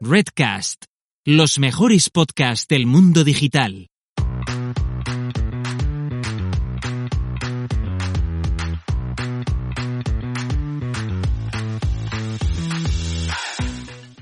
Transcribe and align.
Redcast, 0.00 0.84
los 1.24 1.58
mejores 1.58 2.08
podcasts 2.08 2.68
del 2.68 2.86
mundo 2.86 3.24
digital. 3.24 3.88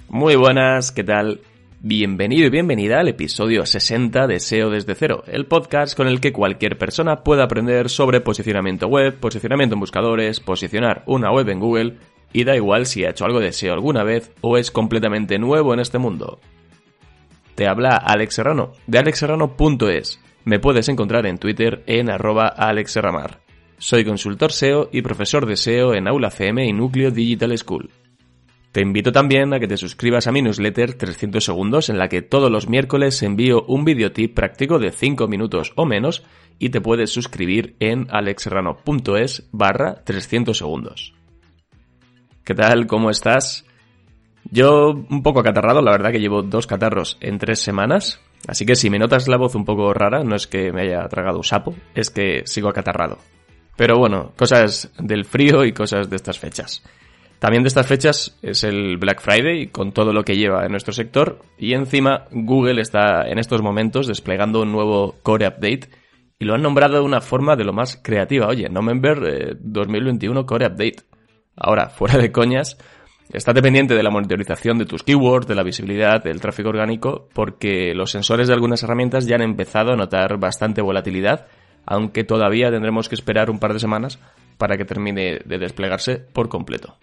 Muy 0.08 0.36
buenas, 0.36 0.92
¿qué 0.92 1.04
tal? 1.04 1.42
Bienvenido 1.80 2.46
y 2.46 2.50
bienvenida 2.50 3.00
al 3.00 3.08
episodio 3.08 3.66
60 3.66 4.26
de 4.26 4.40
SEO 4.40 4.70
desde 4.70 4.94
cero, 4.94 5.24
el 5.26 5.44
podcast 5.44 5.94
con 5.94 6.08
el 6.08 6.22
que 6.22 6.32
cualquier 6.32 6.78
persona 6.78 7.22
puede 7.22 7.42
aprender 7.42 7.90
sobre 7.90 8.22
posicionamiento 8.22 8.86
web, 8.88 9.20
posicionamiento 9.20 9.74
en 9.74 9.80
buscadores, 9.80 10.40
posicionar 10.40 11.02
una 11.06 11.30
web 11.30 11.50
en 11.50 11.60
Google 11.60 11.98
y 12.36 12.44
da 12.44 12.54
igual 12.54 12.84
si 12.84 13.02
ha 13.02 13.10
hecho 13.10 13.24
algo 13.24 13.40
de 13.40 13.50
SEO 13.50 13.72
alguna 13.72 14.04
vez 14.04 14.30
o 14.42 14.58
es 14.58 14.70
completamente 14.70 15.38
nuevo 15.38 15.72
en 15.72 15.80
este 15.80 15.96
mundo. 15.96 16.38
Te 17.54 17.66
habla 17.66 17.96
Alex 17.96 18.34
Serrano, 18.34 18.72
de 18.86 18.98
alexserrano.es. 18.98 20.20
Me 20.44 20.58
puedes 20.58 20.90
encontrar 20.90 21.24
en 21.24 21.38
Twitter 21.38 21.82
en 21.86 22.10
arroba. 22.10 22.54
Soy 23.78 24.04
consultor 24.04 24.52
SEO 24.52 24.90
y 24.92 25.00
profesor 25.00 25.46
de 25.46 25.56
SEO 25.56 25.94
en 25.94 26.08
Aula 26.08 26.30
CM 26.30 26.66
y 26.66 26.74
Núcleo 26.74 27.10
Digital 27.10 27.56
School. 27.56 27.88
Te 28.70 28.82
invito 28.82 29.12
también 29.12 29.54
a 29.54 29.58
que 29.58 29.66
te 29.66 29.78
suscribas 29.78 30.26
a 30.26 30.32
mi 30.32 30.42
newsletter 30.42 30.92
300 30.92 31.42
segundos 31.42 31.88
en 31.88 31.96
la 31.96 32.10
que 32.10 32.20
todos 32.20 32.50
los 32.50 32.68
miércoles 32.68 33.22
envío 33.22 33.64
un 33.66 33.86
videotip 33.86 34.34
práctico 34.34 34.78
de 34.78 34.90
5 34.90 35.26
minutos 35.26 35.72
o 35.74 35.86
menos 35.86 36.22
y 36.58 36.68
te 36.68 36.82
puedes 36.82 37.08
suscribir 37.08 37.76
en 37.80 38.08
alexserrano.es 38.10 39.48
barra 39.52 40.04
300 40.04 40.58
segundos. 40.58 41.15
¿Qué 42.46 42.54
tal? 42.54 42.86
¿Cómo 42.86 43.10
estás? 43.10 43.66
Yo 44.52 44.92
un 44.92 45.24
poco 45.24 45.40
acatarrado, 45.40 45.82
la 45.82 45.90
verdad 45.90 46.12
que 46.12 46.20
llevo 46.20 46.42
dos 46.42 46.68
catarros 46.68 47.18
en 47.20 47.40
tres 47.40 47.58
semanas, 47.58 48.20
así 48.46 48.64
que 48.64 48.76
si 48.76 48.88
me 48.88 49.00
notas 49.00 49.26
la 49.26 49.36
voz 49.36 49.56
un 49.56 49.64
poco 49.64 49.92
rara, 49.92 50.22
no 50.22 50.36
es 50.36 50.46
que 50.46 50.70
me 50.70 50.82
haya 50.82 51.08
tragado 51.08 51.38
un 51.38 51.42
sapo, 51.42 51.74
es 51.96 52.08
que 52.10 52.42
sigo 52.44 52.68
acatarrado. 52.68 53.18
Pero 53.76 53.98
bueno, 53.98 54.30
cosas 54.36 54.92
del 54.96 55.24
frío 55.24 55.64
y 55.64 55.72
cosas 55.72 56.08
de 56.08 56.14
estas 56.14 56.38
fechas. 56.38 56.84
También 57.40 57.64
de 57.64 57.66
estas 57.66 57.88
fechas 57.88 58.38
es 58.42 58.62
el 58.62 58.96
Black 58.96 59.20
Friday 59.20 59.66
con 59.66 59.90
todo 59.90 60.12
lo 60.12 60.22
que 60.22 60.36
lleva 60.36 60.64
en 60.64 60.70
nuestro 60.70 60.92
sector 60.92 61.40
y 61.58 61.74
encima 61.74 62.26
Google 62.30 62.80
está 62.80 63.26
en 63.26 63.40
estos 63.40 63.60
momentos 63.60 64.06
desplegando 64.06 64.62
un 64.62 64.70
nuevo 64.70 65.16
Core 65.24 65.48
Update 65.48 65.88
y 66.38 66.44
lo 66.44 66.54
han 66.54 66.62
nombrado 66.62 66.94
de 66.94 67.04
una 67.04 67.20
forma 67.20 67.56
de 67.56 67.64
lo 67.64 67.72
más 67.72 67.96
creativa. 68.00 68.46
Oye, 68.46 68.68
November 68.68 69.56
2021 69.58 70.46
Core 70.46 70.66
Update. 70.66 71.15
Ahora, 71.56 71.88
fuera 71.88 72.18
de 72.18 72.30
coñas, 72.30 72.76
está 73.32 73.52
dependiente 73.52 73.94
de 73.94 74.02
la 74.02 74.10
monitorización 74.10 74.78
de 74.78 74.86
tus 74.86 75.02
keywords, 75.02 75.46
de 75.46 75.54
la 75.54 75.62
visibilidad, 75.62 76.22
del 76.22 76.40
tráfico 76.40 76.68
orgánico, 76.68 77.28
porque 77.32 77.94
los 77.94 78.10
sensores 78.10 78.48
de 78.48 78.54
algunas 78.54 78.82
herramientas 78.82 79.26
ya 79.26 79.36
han 79.36 79.42
empezado 79.42 79.92
a 79.92 79.96
notar 79.96 80.38
bastante 80.38 80.82
volatilidad, 80.82 81.46
aunque 81.86 82.24
todavía 82.24 82.70
tendremos 82.70 83.08
que 83.08 83.14
esperar 83.14 83.50
un 83.50 83.58
par 83.58 83.72
de 83.72 83.80
semanas 83.80 84.18
para 84.58 84.76
que 84.76 84.84
termine 84.84 85.40
de 85.44 85.58
desplegarse 85.58 86.16
por 86.18 86.48
completo. 86.48 86.96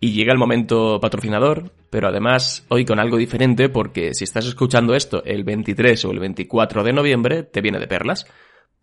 Y 0.00 0.12
llega 0.12 0.32
el 0.32 0.38
momento 0.38 0.98
patrocinador, 1.00 1.70
pero 1.88 2.08
además 2.08 2.66
hoy 2.68 2.84
con 2.84 2.98
algo 2.98 3.16
diferente 3.16 3.70
porque 3.70 4.12
si 4.12 4.24
estás 4.24 4.44
escuchando 4.46 4.94
esto 4.94 5.22
el 5.24 5.44
23 5.44 6.04
o 6.04 6.10
el 6.10 6.18
24 6.18 6.82
de 6.82 6.92
noviembre, 6.92 7.42
te 7.44 7.62
viene 7.62 7.78
de 7.78 7.86
perlas. 7.86 8.26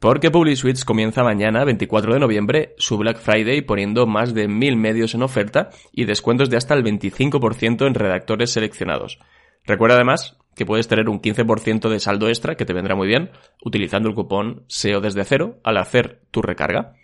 Porque 0.02 0.32
PubliSuites 0.32 0.84
comienza 0.84 1.24
mañana, 1.24 1.64
24 1.64 2.16
de 2.16 2.20
noviembre, 2.20 2.74
su 2.80 2.98
Black 2.98 3.20
Friday 3.20 3.62
poniendo 3.62 4.08
más 4.08 4.34
de 4.34 4.48
mil 4.48 4.76
medios 4.76 5.14
en 5.14 5.22
oferta 5.22 5.70
y 5.92 6.06
descuentos 6.06 6.50
de 6.50 6.58
hasta 6.58 6.74
el 6.74 6.84
25% 6.84 7.86
en 7.86 7.94
redactores 7.94 8.50
seleccionados. 8.50 9.20
Recuerda 9.64 9.98
además 9.98 10.38
que 10.56 10.66
puedes 10.66 10.88
tener 10.88 11.08
un 11.08 11.22
15% 11.22 11.88
de 11.88 12.00
saldo 12.00 12.30
extra 12.30 12.56
que 12.56 12.66
te 12.66 12.74
vendrá 12.74 12.96
muy 12.96 13.08
bien 13.08 13.30
utilizando 13.64 14.10
el 14.10 14.16
cupón 14.16 14.64
SEO 14.66 15.02
desde 15.02 15.24
cero 15.24 15.60
al 15.64 15.78
hacer 15.78 16.24
tu 16.32 16.42
recarga. 16.42 16.96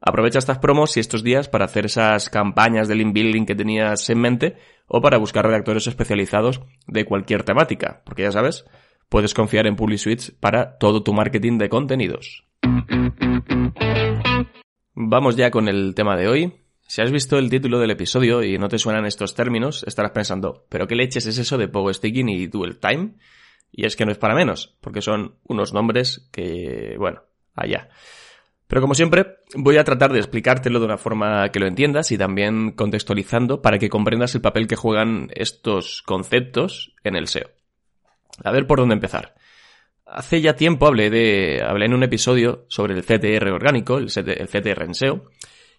Aprovecha 0.00 0.38
estas 0.38 0.58
promos 0.58 0.96
y 0.96 1.00
estos 1.00 1.24
días 1.24 1.48
para 1.48 1.64
hacer 1.64 1.86
esas 1.86 2.30
campañas 2.30 2.86
de 2.86 2.94
link 2.94 3.12
building 3.12 3.44
que 3.44 3.56
tenías 3.56 4.08
en 4.08 4.20
mente 4.20 4.56
o 4.86 5.00
para 5.00 5.18
buscar 5.18 5.44
redactores 5.44 5.88
especializados 5.88 6.60
de 6.86 7.06
cualquier 7.06 7.42
temática, 7.42 8.02
porque 8.04 8.22
ya 8.22 8.30
sabes, 8.30 8.66
puedes 9.08 9.34
confiar 9.34 9.66
en 9.66 9.76
PubliSuites 9.76 10.30
para 10.30 10.78
todo 10.78 11.02
tu 11.02 11.12
marketing 11.12 11.58
de 11.58 11.68
contenidos. 11.68 12.44
Vamos 14.94 15.36
ya 15.36 15.50
con 15.50 15.68
el 15.68 15.94
tema 15.94 16.16
de 16.16 16.28
hoy. 16.28 16.52
Si 16.88 17.02
has 17.02 17.10
visto 17.10 17.38
el 17.38 17.50
título 17.50 17.78
del 17.78 17.90
episodio 17.90 18.42
y 18.42 18.58
no 18.58 18.68
te 18.68 18.78
suenan 18.78 19.06
estos 19.06 19.34
términos, 19.34 19.84
estarás 19.86 20.12
pensando, 20.12 20.66
¿pero 20.68 20.86
qué 20.86 20.94
leches 20.94 21.26
es 21.26 21.38
eso 21.38 21.58
de 21.58 21.68
Pogo 21.68 21.92
Sticking 21.92 22.28
y 22.28 22.46
Dual 22.46 22.78
Time? 22.78 23.14
Y 23.72 23.84
es 23.86 23.96
que 23.96 24.06
no 24.06 24.12
es 24.12 24.18
para 24.18 24.34
menos, 24.34 24.76
porque 24.80 25.02
son 25.02 25.34
unos 25.44 25.74
nombres 25.74 26.28
que, 26.32 26.94
bueno, 26.98 27.22
allá. 27.54 27.88
Pero 28.68 28.80
como 28.80 28.94
siempre, 28.94 29.38
voy 29.54 29.76
a 29.76 29.84
tratar 29.84 30.12
de 30.12 30.18
explicártelo 30.18 30.80
de 30.80 30.86
una 30.86 30.98
forma 30.98 31.50
que 31.50 31.60
lo 31.60 31.66
entiendas 31.66 32.10
y 32.10 32.18
también 32.18 32.72
contextualizando 32.72 33.62
para 33.62 33.78
que 33.78 33.88
comprendas 33.88 34.34
el 34.34 34.40
papel 34.40 34.66
que 34.66 34.76
juegan 34.76 35.30
estos 35.34 36.02
conceptos 36.02 36.94
en 37.04 37.16
el 37.16 37.28
SEO. 37.28 37.55
A 38.44 38.50
ver 38.50 38.66
por 38.66 38.78
dónde 38.78 38.94
empezar. 38.94 39.34
Hace 40.04 40.40
ya 40.40 40.54
tiempo 40.54 40.86
hablé 40.86 41.10
de, 41.10 41.62
hablé 41.66 41.86
en 41.86 41.94
un 41.94 42.04
episodio 42.04 42.64
sobre 42.68 42.94
el 42.94 43.02
CTR 43.02 43.50
orgánico, 43.50 43.98
el, 43.98 44.06
CTR 44.06 44.82
en 44.84 44.94
SEO, 44.94 45.24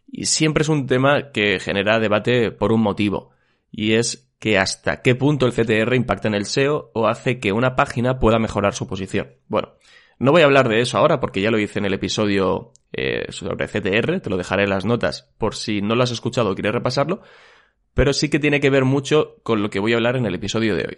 y 0.06 0.26
siempre 0.26 0.64
es 0.64 0.70
un 0.70 0.86
tema 0.86 1.32
que 1.32 1.60
genera 1.60 2.00
debate 2.00 2.52
por 2.52 2.74
un 2.74 2.82
motivo, 2.82 3.32
y 3.72 3.94
es 3.94 4.30
que 4.40 4.58
hasta 4.58 5.02
qué 5.02 5.16
punto 5.16 5.46
el 5.46 5.54
CTR 5.54 5.96
impacta 5.96 6.28
en 6.28 6.36
el 6.36 6.46
SEO 6.46 6.92
o 6.94 7.08
hace 7.08 7.40
que 7.40 7.54
una 7.54 7.76
página 7.76 8.20
pueda 8.20 8.38
mejorar 8.38 8.74
su 8.74 8.86
posición. 8.86 9.30
Bueno, 9.48 9.74
no 10.20 10.32
voy 10.32 10.42
a 10.42 10.46
hablar 10.46 10.68
de 10.68 10.82
eso 10.82 10.98
ahora 10.98 11.20
porque 11.20 11.42
ya 11.42 11.52
lo 11.52 11.60
hice 11.60 11.80
en 11.80 11.86
el 11.86 11.94
episodio 11.94 12.74
eh, 12.92 13.32
sobre 13.32 13.68
CTR, 13.68 14.20
te 14.20 14.30
lo 14.30 14.38
dejaré 14.38 14.64
en 14.64 14.72
las 14.72 14.86
notas 14.86 15.32
por 15.38 15.56
si 15.56 15.82
no 15.82 15.96
lo 15.96 16.04
has 16.04 16.12
escuchado 16.12 16.52
o 16.52 16.56
quieres 16.56 16.74
repasarlo, 16.74 17.22
pero 17.94 18.14
sí 18.14 18.30
que 18.30 18.40
tiene 18.40 18.60
que 18.60 18.70
ver 18.70 18.84
mucho 18.84 19.38
con 19.44 19.62
lo 19.62 19.70
que 19.70 19.80
voy 19.80 19.94
a 19.94 19.96
hablar 19.96 20.18
en 20.18 20.26
el 20.26 20.36
episodio 20.36 20.76
de 20.76 20.86
hoy. 20.88 20.98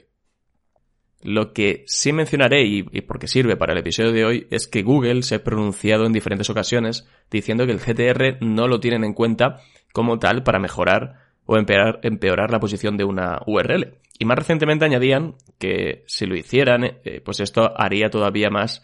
Lo 1.21 1.51
que 1.51 1.83
sí 1.85 2.13
mencionaré, 2.13 2.65
y, 2.65 2.83
porque 3.01 3.27
sirve 3.27 3.57
para 3.57 3.73
el 3.73 3.79
episodio 3.79 4.13
de 4.13 4.25
hoy, 4.25 4.47
es 4.51 4.67
que 4.67 4.83
Google 4.83 5.23
se 5.23 5.35
ha 5.35 5.43
pronunciado 5.43 6.05
en 6.05 6.13
diferentes 6.13 6.49
ocasiones 6.49 7.07
diciendo 7.29 7.65
que 7.65 7.73
el 7.73 7.79
CTR 7.79 8.37
no 8.41 8.67
lo 8.67 8.79
tienen 8.79 9.03
en 9.03 9.13
cuenta 9.13 9.61
como 9.91 10.17
tal 10.17 10.43
para 10.43 10.59
mejorar 10.59 11.15
o 11.45 11.57
empeorar, 11.57 11.99
empeorar 12.03 12.51
la 12.51 12.59
posición 12.59 12.95
de 12.95 13.03
una 13.03 13.39
URL. 13.45 13.97
Y 14.17 14.25
más 14.25 14.37
recientemente 14.37 14.85
añadían 14.85 15.35
que 15.57 16.03
si 16.07 16.25
lo 16.25 16.35
hicieran, 16.35 16.83
eh, 16.83 17.21
pues 17.23 17.41
esto 17.41 17.73
haría 17.75 18.09
todavía 18.09 18.49
más 18.49 18.81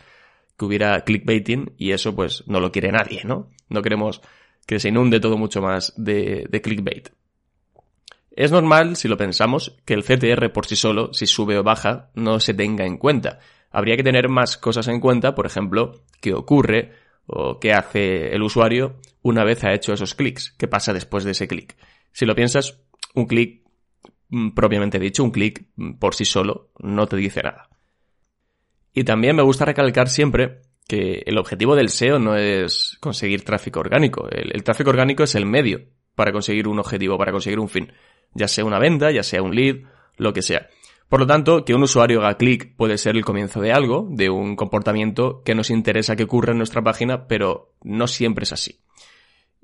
que 0.58 0.66
hubiera 0.66 1.02
clickbaiting 1.02 1.74
y 1.78 1.92
eso 1.92 2.16
pues 2.16 2.44
no 2.48 2.60
lo 2.60 2.72
quiere 2.72 2.92
nadie, 2.92 3.22
¿no? 3.24 3.50
No 3.70 3.82
queremos 3.82 4.22
que 4.66 4.80
se 4.80 4.90
inunde 4.90 5.20
todo 5.20 5.38
mucho 5.38 5.62
más 5.62 5.94
de 5.98 6.62
clickbait. 6.64 7.10
Es 8.36 8.52
normal, 8.52 8.98
si 8.98 9.08
lo 9.08 9.16
pensamos, 9.16 9.78
que 9.86 9.94
el 9.94 10.04
CTR 10.04 10.52
por 10.52 10.66
sí 10.66 10.76
solo, 10.76 11.14
si 11.14 11.26
sube 11.26 11.58
o 11.58 11.64
baja, 11.64 12.10
no 12.16 12.42
se 12.42 12.54
tenga 12.54 12.86
en 12.86 12.98
cuenta. 12.98 13.40
Habría 13.72 13.96
que 13.96 14.04
tener 14.04 14.28
más 14.28 14.58
cosas 14.58 14.90
en 14.90 15.00
cuenta, 15.00 15.34
por 15.36 15.46
ejemplo, 15.46 16.04
qué 16.22 16.34
ocurre 16.34 16.92
o 17.28 17.60
qué 17.60 17.72
hace 17.72 18.36
el 18.36 18.44
usuario 18.44 18.98
una 19.22 19.46
vez 19.46 19.64
ha 19.64 19.74
hecho 19.74 19.94
esos 19.94 20.16
clics, 20.16 20.54
qué 20.58 20.68
pasa 20.68 20.94
después 20.94 21.24
de 21.24 21.32
ese 21.32 21.48
clic. 21.48 21.78
Si 22.12 22.26
lo 22.26 22.36
piensas, 22.36 22.82
un 23.16 23.26
clic 23.26 23.64
mm, 24.30 24.50
propiamente 24.50 25.00
dicho, 25.00 25.24
un 25.24 25.32
clic 25.32 25.68
mm, 25.78 25.94
por 25.94 26.14
sí 26.14 26.26
solo 26.26 26.72
no 26.80 27.08
te 27.08 27.16
dice 27.16 27.42
nada. 27.42 27.70
Y 28.94 29.06
también 29.06 29.38
me 29.38 29.44
gusta 29.44 29.64
recalcar 29.64 30.10
siempre 30.10 30.62
que 30.88 31.24
el 31.26 31.38
objetivo 31.38 31.76
del 31.76 31.90
SEO 31.90 32.20
no 32.20 32.36
es 32.36 32.98
conseguir 33.00 33.44
tráfico 33.44 33.80
orgánico. 33.80 34.28
El, 34.30 34.52
el, 34.54 34.64
tráfico 34.64 34.90
orgánico 34.90 35.24
es 35.24 35.36
el 35.36 35.46
medio 35.46 35.86
para 36.14 36.32
conseguir 36.32 36.68
un 36.68 36.80
objetivo, 36.80 37.18
para 37.18 37.32
conseguir 37.32 37.60
un 37.60 37.70
fin 37.70 37.92
ya 38.34 38.48
sea 38.48 38.66
una 38.66 38.80
venta, 38.80 39.12
ya 39.12 39.24
sea 39.24 39.42
un 39.42 39.56
lead, 39.56 39.78
lo 40.18 40.34
que 40.34 40.42
sea. 40.42 40.68
Por 41.10 41.20
lo 41.20 41.28
tanto, 41.28 41.64
que 41.64 41.76
un 41.76 41.84
usuario 41.84 42.22
haga 42.22 42.38
clic 42.38 42.76
puede 42.76 42.98
ser 42.98 43.16
el 43.16 43.24
comienzo 43.24 43.62
de 43.62 43.72
algo, 43.72 44.08
de 44.10 44.30
un 44.30 44.56
comportamiento 44.56 45.44
que 45.44 45.56
nos 45.56 45.70
interesa 45.70 46.16
que 46.16 46.24
ocurra 46.24 46.52
en 46.52 46.58
nuestra 46.58 46.82
página, 46.82 47.28
pero 47.28 47.74
no 47.84 48.08
siempre 48.08 48.44
es 48.44 48.54
así. 48.54 48.80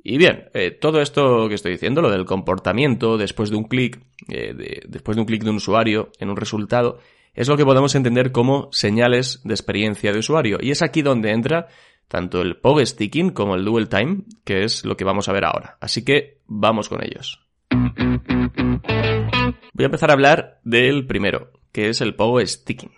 Y 0.03 0.17
bien, 0.17 0.49
eh, 0.53 0.71
todo 0.71 1.01
esto 1.01 1.47
que 1.47 1.55
estoy 1.55 1.73
diciendo, 1.73 2.01
lo 2.01 2.09
del 2.09 2.25
comportamiento 2.25 3.17
después 3.17 3.49
de 3.49 3.57
un 3.57 3.65
clic, 3.65 3.99
eh, 4.29 4.81
después 4.87 5.15
de 5.15 5.21
un 5.21 5.27
clic 5.27 5.43
de 5.43 5.49
un 5.49 5.57
usuario 5.57 6.11
en 6.19 6.29
un 6.29 6.37
resultado, 6.37 6.99
es 7.33 7.47
lo 7.47 7.57
que 7.57 7.65
podemos 7.65 7.95
entender 7.95 8.31
como 8.31 8.69
señales 8.71 9.41
de 9.43 9.53
experiencia 9.53 10.11
de 10.11 10.19
usuario. 10.19 10.57
Y 10.61 10.71
es 10.71 10.81
aquí 10.81 11.01
donde 11.01 11.31
entra 11.31 11.67
tanto 12.07 12.41
el 12.41 12.57
POG 12.57 12.85
Sticking 12.85 13.29
como 13.29 13.55
el 13.55 13.63
Dual 13.63 13.89
Time, 13.89 14.23
que 14.43 14.63
es 14.63 14.83
lo 14.85 14.97
que 14.97 15.05
vamos 15.05 15.29
a 15.29 15.33
ver 15.33 15.45
ahora. 15.45 15.77
Así 15.79 16.03
que 16.03 16.39
vamos 16.45 16.89
con 16.89 17.03
ellos. 17.03 17.50
Voy 19.73 19.83
a 19.83 19.85
empezar 19.85 20.09
a 20.09 20.13
hablar 20.13 20.59
del 20.63 21.05
primero, 21.07 21.51
que 21.71 21.89
es 21.89 22.01
el 22.01 22.15
POG 22.15 22.47
Sticking. 22.47 22.91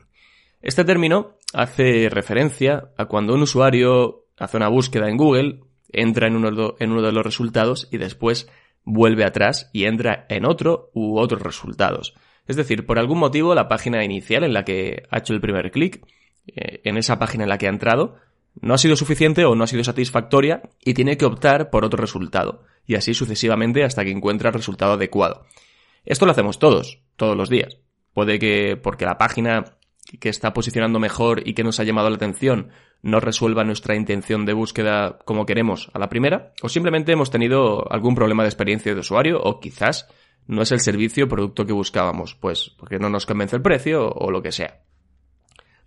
Este 0.62 0.84
término 0.84 1.38
hace 1.54 2.10
referencia 2.10 2.90
a 2.98 3.06
cuando 3.06 3.34
un 3.34 3.44
usuario 3.44 4.26
hace 4.38 4.58
una 4.58 4.68
búsqueda 4.68 5.10
en 5.10 5.18
Google, 5.18 5.60
entra 5.92 6.28
en 6.28 6.36
uno, 6.36 6.76
en 6.80 6.92
uno 6.92 7.02
de 7.02 7.12
los 7.12 7.26
resultados 7.26 7.88
y 7.92 7.98
después 7.98 8.50
vuelve 8.84 9.24
atrás 9.24 9.70
y 9.74 9.86
entra 9.86 10.26
en 10.30 10.46
otro 10.46 10.90
u 10.94 11.18
otros 11.18 11.42
resultados. 11.42 12.16
Es 12.48 12.56
decir, 12.56 12.86
por 12.86 13.00
algún 13.00 13.20
motivo 13.20 13.56
la 13.56 13.68
página 13.68 14.04
inicial 14.04 14.44
en 14.44 14.54
la 14.54 14.66
que 14.66 15.04
ha 15.10 15.20
hecho 15.20 15.34
el 15.34 15.42
primer 15.42 15.72
clic, 15.72 16.06
eh, 16.48 16.82
en 16.84 16.98
esa 16.98 17.20
página 17.20 17.44
en 17.44 17.50
la 17.50 17.58
que 17.58 17.68
ha 17.68 17.72
entrado, 17.72 18.16
no 18.62 18.74
ha 18.74 18.78
sido 18.78 18.96
suficiente 18.96 19.46
o 19.46 19.56
no 19.56 19.64
ha 19.64 19.68
sido 19.68 19.84
satisfactoria 19.84 20.62
y 20.84 20.94
tiene 20.94 21.18
que 21.18 21.26
optar 21.26 21.70
por 21.70 21.86
otro 21.86 22.00
resultado, 22.00 22.64
y 22.86 22.96
así 22.96 23.14
sucesivamente 23.14 23.84
hasta 23.84 24.04
que 24.04 24.12
encuentra 24.12 24.50
el 24.50 24.56
resultado 24.56 24.94
adecuado. 24.94 25.46
Esto 26.06 26.26
lo 26.26 26.32
hacemos 26.32 26.60
todos, 26.60 27.00
todos 27.16 27.38
los 27.38 27.50
días. 27.50 27.78
Puede 28.14 28.40
que 28.40 28.78
porque 28.82 29.06
la 29.06 29.18
página 29.18 29.78
que 30.20 30.30
está 30.30 30.54
posicionando 30.54 31.00
mejor 31.00 31.48
y 31.48 31.54
que 31.54 31.64
nos 31.64 31.80
ha 31.80 31.84
llamado 31.84 32.10
la 32.10 32.18
atención 32.18 32.70
no 33.02 33.20
resuelva 33.20 33.64
nuestra 33.64 33.96
intención 33.96 34.46
de 34.46 34.54
búsqueda 34.54 35.20
como 35.26 35.46
queremos 35.46 35.90
a 35.94 36.00
la 36.00 36.10
primera, 36.10 36.54
o 36.62 36.70
simplemente 36.70 37.12
hemos 37.12 37.32
tenido 37.32 37.92
algún 37.92 38.16
problema 38.16 38.44
de 38.44 38.50
experiencia 38.50 38.94
de 38.94 39.00
usuario, 39.00 39.42
o 39.42 39.60
quizás 39.60 40.08
no 40.48 40.62
es 40.62 40.72
el 40.72 40.80
servicio 40.80 41.26
o 41.26 41.28
producto 41.28 41.66
que 41.66 41.74
buscábamos, 41.74 42.36
pues 42.36 42.72
porque 42.78 43.00
no 43.00 43.10
nos 43.10 43.26
convence 43.26 43.56
el 43.56 43.62
precio 43.62 44.10
o 44.10 44.32
lo 44.32 44.42
que 44.42 44.52
sea. 44.52 44.82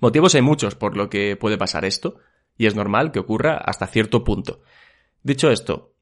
Motivos 0.01 0.35
hay 0.35 0.43
muchos 0.43 0.75
por 0.75 0.97
lo 0.97 1.09
que 1.09 1.37
puede 1.37 1.57
pasar 1.57 1.85
esto, 1.85 2.19
y 2.57 2.67
es 2.67 2.75
normal 2.75 3.13
que 3.13 3.19
ocurra 3.19 3.57
hasta 3.57 3.87
cierto 3.87 4.25
punto. 4.25 4.61
Dicho 5.23 5.51
esto, 5.51 5.93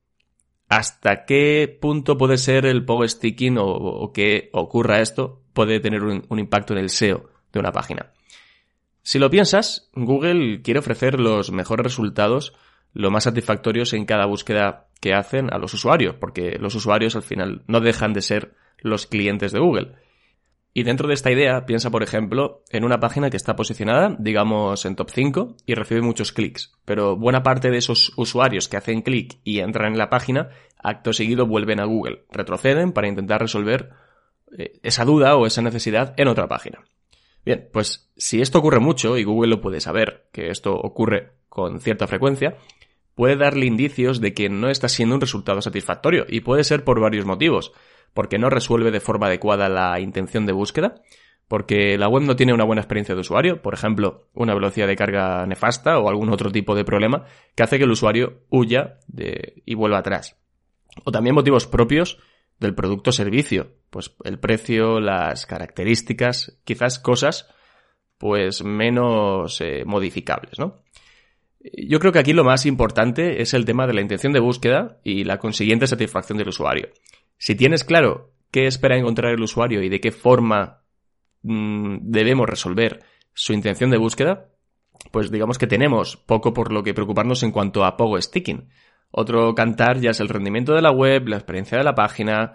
¿hasta 0.69 1.25
qué 1.25 1.79
punto 1.81 2.17
puede 2.17 2.37
ser 2.37 2.67
el 2.67 2.85
POG 2.85 3.09
sticking 3.09 3.57
o, 3.59 4.13
que 4.13 4.51
ocurra 4.53 5.01
esto 5.01 5.43
puede 5.53 5.81
tener 5.81 6.03
un 6.03 6.39
impacto 6.39 6.75
en 6.75 6.81
el 6.81 6.91
SEO 6.91 7.31
de 7.53 7.61
una 7.61 7.73
página? 7.73 8.13
Si 9.07 9.19
lo 9.19 9.29
piensas, 9.29 9.91
Google 9.93 10.63
quiere 10.63 10.81
ofrecer 10.81 11.21
los 11.21 11.53
mejores 11.53 11.85
resultados, 11.85 12.55
lo 12.95 13.11
más 13.11 13.25
satisfactorios 13.25 13.93
en 13.93 14.07
cada 14.07 14.25
búsqueda 14.25 14.89
que 14.99 15.13
hacen 15.13 15.53
a 15.53 15.59
los 15.59 15.75
usuarios, 15.75 16.17
porque 16.19 16.57
los 16.59 16.75
usuarios 16.75 17.15
al 17.15 17.23
final 17.23 17.65
no 17.67 17.81
dejan 17.81 18.15
de 18.15 18.23
ser 18.23 18.55
los 18.79 19.07
clientes 19.07 19.53
de 19.53 19.61
Google. 19.61 19.93
Y 20.77 20.83
dentro 20.83 21.07
de 21.07 21.15
esta 21.15 21.31
idea, 21.31 21.67
piensa 21.67 21.91
por 21.91 22.03
ejemplo 22.03 22.65
en 22.69 22.85
una 22.85 22.99
página 22.99 23.31
que 23.31 23.37
está 23.37 23.55
posicionada, 23.55 24.17
digamos, 24.19 24.85
en 24.85 24.97
top 24.97 25.09
5 25.09 25.57
y 25.67 25.75
recibe 25.75 26.03
muchos 26.03 26.33
clics, 26.33 26.73
pero 26.85 27.17
buena 27.17 27.45
parte 27.45 27.71
de 27.71 27.79
esos 27.79 28.13
usuarios 28.17 28.69
que 28.69 28.77
hacen 28.77 29.03
clic 29.03 29.39
y 29.45 29.61
entran 29.61 29.93
en 29.93 29.99
la 29.99 30.11
página, 30.11 30.49
acto 30.83 31.13
seguido 31.13 31.47
vuelven 31.47 31.79
a 31.79 31.85
Google, 31.85 32.25
retroceden 32.33 32.91
para 32.91 33.07
intentar 33.07 33.41
resolver 33.41 33.91
eh, 34.59 34.81
esa 34.83 35.05
duda 35.05 35.37
o 35.37 35.47
esa 35.47 35.63
necesidad 35.63 36.13
en 36.17 36.27
otra 36.27 36.49
página. 36.49 36.81
Bien, 37.45 37.69
pues 37.73 38.11
si 38.17 38.41
esto 38.41 38.59
ocurre 38.59 38.81
mucho, 38.81 39.17
y 39.17 39.23
Google 39.23 39.51
lo 39.51 39.61
puede 39.61 39.81
saber, 39.81 40.27
que 40.33 40.51
esto 40.51 40.75
ocurre 40.75 41.35
con 41.49 41.79
cierta 41.79 42.09
frecuencia, 42.09 42.57
puede 43.15 43.37
darle 43.37 43.67
indicios 43.67 44.21
de 44.21 44.35
que 44.35 44.49
no 44.49 44.69
está 44.71 44.89
siendo 44.89 45.15
un 45.15 45.21
resultado 45.21 45.63
satisfactorio, 45.63 46.27
y 46.29 46.41
puede 46.41 46.65
ser 46.65 46.83
por 46.83 47.01
varios 47.01 47.27
motivos, 47.27 47.73
porque 48.15 48.39
no 48.39 48.49
resuelve 48.49 48.91
de 48.91 49.01
forma 49.01 49.27
adecuada 49.27 49.69
la 49.69 50.01
intención 50.01 50.47
de 50.47 50.53
búsqueda, 50.53 51.03
porque 51.49 51.99
la 51.99 52.09
web 52.09 52.23
no 52.23 52.37
tiene 52.37 52.55
una 52.55 52.65
buena 52.65 52.81
experiencia 52.81 53.15
de 53.15 53.21
usuario, 53.21 53.61
por 53.61 53.75
ejemplo, 53.75 54.29
una 54.33 54.55
velocidad 54.55 54.87
de 54.87 54.97
carga 54.97 55.45
nefasta 55.47 55.99
o 55.99 56.09
algún 56.09 56.31
otro 56.31 56.51
tipo 56.51 56.75
de 56.75 56.85
problema 56.85 57.27
que 57.55 57.63
hace 57.63 57.77
que 57.77 57.85
el 57.85 57.91
usuario 57.91 58.45
huya 58.49 58.99
y 59.67 59.75
vuelva 59.75 59.99
atrás. 59.99 60.41
O 61.05 61.13
también 61.13 61.35
motivos 61.35 61.67
propios 61.67 62.19
del 62.61 62.75
producto 62.75 63.11
o 63.11 63.13
servicio. 63.13 63.73
Pues 63.91 64.15
el 64.25 64.39
precio, 64.39 65.01
las 65.01 65.45
características, 65.45 66.59
quizás 66.65 66.99
cosas 66.99 67.49
pues 68.17 68.65
menos 68.65 69.61
eh, 69.61 69.83
modificables, 69.85 70.59
¿no? 70.59 70.85
Yo 71.77 71.99
creo 71.99 72.13
que 72.13 72.19
aquí 72.19 72.33
lo 72.33 72.45
más 72.45 72.67
importante 72.67 73.41
es 73.41 73.55
el 73.55 73.65
tema 73.65 73.87
de 73.87 73.95
la 73.95 74.03
intención 74.03 74.33
de 74.33 74.41
búsqueda 74.41 74.99
y 75.03 75.25
la 75.25 75.39
consiguiente 75.39 75.87
satisfacción 75.87 76.37
del 76.37 76.49
usuario. 76.49 76.89
Si 77.45 77.55
tienes 77.55 77.85
claro 77.85 78.33
qué 78.51 78.67
espera 78.67 78.97
encontrar 78.97 79.35
el 79.35 79.43
usuario 79.43 79.83
y 79.83 79.91
de 79.91 80.01
qué 80.01 80.13
forma 80.13 80.81
mm, 81.43 81.99
debemos 82.01 82.49
resolver 82.49 83.05
su 83.35 83.53
intención 83.53 83.91
de 83.91 83.99
búsqueda, 83.99 84.49
pues 85.11 85.31
digamos 85.31 85.59
que 85.59 85.67
tenemos 85.67 86.17
poco 86.17 86.55
por 86.55 86.73
lo 86.73 86.83
que 86.83 86.95
preocuparnos 86.95 87.43
en 87.43 87.53
cuanto 87.53 87.85
a 87.85 87.99
Pogo 87.99 88.19
Sticking. 88.19 88.71
Otro 89.11 89.55
cantar 89.55 90.01
ya 90.01 90.13
es 90.13 90.21
el 90.21 90.31
rendimiento 90.31 90.73
de 90.73 90.81
la 90.81 90.91
web, 90.91 91.29
la 91.29 91.37
experiencia 91.37 91.77
de 91.77 91.85
la 91.85 91.95
página. 91.95 92.55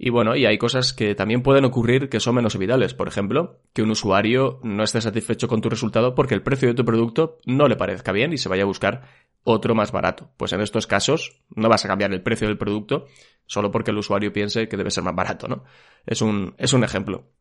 Y 0.00 0.10
bueno, 0.10 0.36
y 0.36 0.46
hay 0.46 0.58
cosas 0.58 0.92
que 0.92 1.16
también 1.16 1.42
pueden 1.42 1.64
ocurrir 1.64 2.08
que 2.08 2.20
son 2.20 2.36
menos 2.36 2.54
evitables. 2.54 2.94
Por 2.94 3.08
ejemplo, 3.08 3.60
que 3.72 3.82
un 3.82 3.90
usuario 3.90 4.60
no 4.62 4.84
esté 4.84 5.00
satisfecho 5.00 5.48
con 5.48 5.60
tu 5.60 5.68
resultado 5.68 6.14
porque 6.14 6.34
el 6.34 6.42
precio 6.42 6.68
de 6.68 6.74
tu 6.74 6.84
producto 6.84 7.38
no 7.46 7.66
le 7.66 7.74
parezca 7.74 8.12
bien 8.12 8.32
y 8.32 8.38
se 8.38 8.48
vaya 8.48 8.62
a 8.62 8.66
buscar 8.66 9.08
otro 9.42 9.74
más 9.74 9.90
barato. 9.90 10.30
Pues 10.36 10.52
en 10.52 10.60
estos 10.60 10.86
casos 10.86 11.42
no 11.56 11.68
vas 11.68 11.84
a 11.84 11.88
cambiar 11.88 12.12
el 12.12 12.22
precio 12.22 12.46
del 12.46 12.58
producto 12.58 13.06
solo 13.46 13.72
porque 13.72 13.90
el 13.90 13.98
usuario 13.98 14.32
piense 14.32 14.68
que 14.68 14.76
debe 14.76 14.92
ser 14.92 15.02
más 15.02 15.16
barato, 15.16 15.48
¿no? 15.48 15.64
Es 16.06 16.22
un, 16.22 16.54
es 16.58 16.72
un 16.72 16.84
ejemplo. 16.84 17.32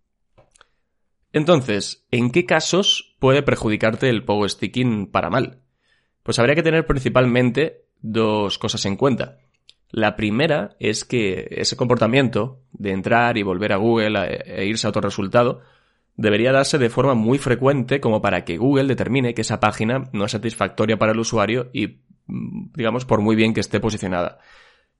Entonces, 1.33 2.07
¿en 2.09 2.31
qué 2.31 2.47
casos 2.47 3.15
puede 3.19 3.43
perjudicarte 3.43 4.09
el 4.09 4.25
pogo 4.25 4.49
sticking 4.49 5.11
para 5.11 5.29
mal? 5.29 5.61
Pues 6.23 6.39
habría 6.39 6.55
que 6.55 6.63
tener 6.63 6.87
principalmente 6.87 7.85
dos 8.01 8.57
cosas 8.57 8.83
en 8.85 8.95
cuenta. 8.95 9.37
La 9.89 10.15
primera 10.15 10.75
es 10.79 11.05
que 11.05 11.47
ese 11.51 11.77
comportamiento 11.77 12.61
de 12.73 12.91
entrar 12.91 13.37
y 13.37 13.43
volver 13.43 13.73
a 13.73 13.77
Google 13.77 14.41
e 14.45 14.65
irse 14.65 14.85
a 14.85 14.89
otro 14.89 15.01
resultado 15.01 15.61
debería 16.15 16.51
darse 16.51 16.77
de 16.77 16.89
forma 16.89 17.13
muy 17.13 17.37
frecuente 17.37 18.01
como 18.01 18.21
para 18.21 18.43
que 18.43 18.57
Google 18.57 18.87
determine 18.87 19.33
que 19.33 19.41
esa 19.41 19.59
página 19.59 20.09
no 20.11 20.25
es 20.25 20.31
satisfactoria 20.31 20.97
para 20.97 21.13
el 21.13 21.19
usuario 21.19 21.69
y, 21.73 22.01
digamos, 22.27 23.05
por 23.05 23.21
muy 23.21 23.35
bien 23.35 23.53
que 23.53 23.61
esté 23.61 23.79
posicionada. 23.79 24.39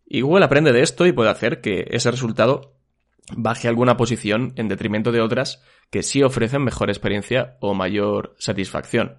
Y 0.06 0.22
Google 0.22 0.46
aprende 0.46 0.72
de 0.72 0.84
esto 0.84 1.06
y 1.06 1.12
puede 1.12 1.32
hacer 1.32 1.60
que 1.60 1.88
ese 1.90 2.12
resultado 2.12 2.78
baje 3.36 3.68
alguna 3.68 3.98
posición 3.98 4.54
en 4.56 4.70
detrimento 4.70 5.12
de 5.12 5.22
otras 5.22 5.62
que 5.90 6.04
sí 6.04 6.24
ofrecen 6.24 6.64
mejor 6.64 6.90
experiencia 6.90 7.58
o 7.60 7.74
mayor 7.74 8.36
satisfacción. 8.38 9.18